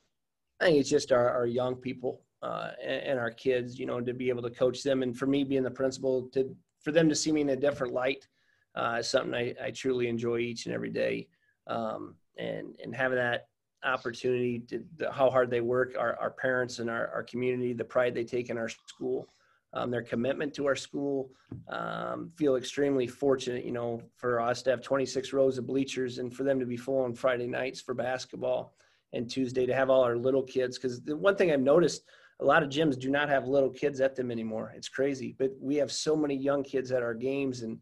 [0.59, 3.99] I think it's just our, our young people uh, and, and, our kids, you know,
[4.01, 5.01] to be able to coach them.
[5.01, 7.93] And for me, being the principal, to for them to see me in a different
[7.93, 8.27] light
[8.75, 11.27] uh, is something I, I truly enjoy each and every day.
[11.67, 13.47] Um, and and having that
[13.83, 17.83] opportunity to the, how hard they work, our, our parents and our, our community, the
[17.83, 19.27] pride they take in our school,
[19.73, 21.29] um, their commitment to our school.
[21.69, 26.33] Um, feel extremely fortunate, you know, for us to have 26 rows of bleachers and
[26.33, 28.73] for them to be full on Friday nights for basketball
[29.13, 30.77] and Tuesday to have all our little kids.
[30.77, 32.03] Because the one thing I've noticed,
[32.39, 34.73] a lot of gyms do not have little kids at them anymore.
[34.75, 37.77] It's crazy, but we have so many young kids at our games and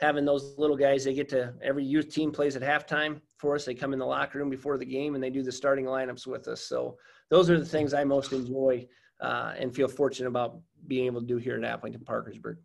[0.00, 3.64] having those little guys, they get to every youth team plays at halftime for us.
[3.64, 6.26] They come in the locker room before the game and they do the starting lineups
[6.26, 6.60] with us.
[6.60, 6.96] So
[7.30, 8.86] those are the things I most enjoy
[9.22, 12.58] uh, and feel fortunate about being able to do here at Aplington Parkersburg.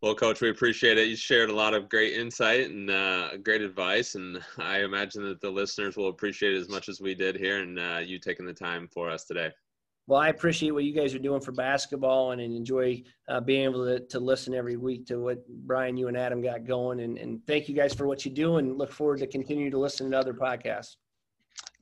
[0.00, 1.06] Well, Coach, we appreciate it.
[1.06, 5.40] You shared a lot of great insight and uh, great advice, and I imagine that
[5.40, 8.44] the listeners will appreciate it as much as we did here, and uh, you taking
[8.44, 9.52] the time for us today.
[10.08, 13.62] Well, I appreciate what you guys are doing for basketball, and, and enjoy uh, being
[13.62, 16.98] able to, to listen every week to what Brian, you and Adam got going.
[16.98, 19.78] And, and thank you guys for what you do, and look forward to continue to
[19.78, 20.96] listen to other podcasts.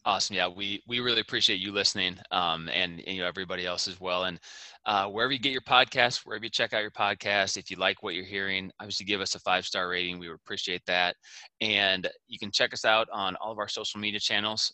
[0.06, 0.34] Awesome.
[0.34, 4.00] Yeah, we we really appreciate you listening, um, and, and, you know everybody else as
[4.00, 4.24] well.
[4.24, 4.40] And
[4.86, 8.02] uh, wherever you get your podcast, wherever you check out your podcast, if you like
[8.02, 10.18] what you're hearing, obviously give us a five star rating.
[10.18, 11.16] We would appreciate that.
[11.60, 14.72] And you can check us out on all of our social media channels.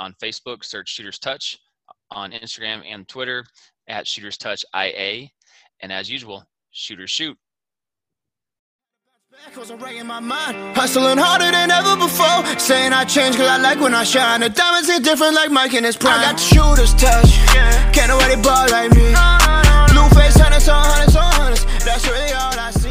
[0.00, 1.56] On Facebook, search Shooters Touch.
[2.10, 3.44] On Instagram and Twitter,
[3.88, 5.28] at Shooters Touch IA.
[5.82, 7.36] And as usual, shooters shoot.
[9.42, 12.46] Echoes are right my mind, hustling harder than ever before.
[12.58, 14.40] Saying I change cause I like when I shine.
[14.40, 16.20] The diamonds hit different like Mike in his prime.
[16.20, 17.30] I got the shooter's touch,
[17.92, 19.10] can't nobody ball like me.
[19.10, 22.83] No, no, Blue face, hunters on hunters on hunters, that's really all I see.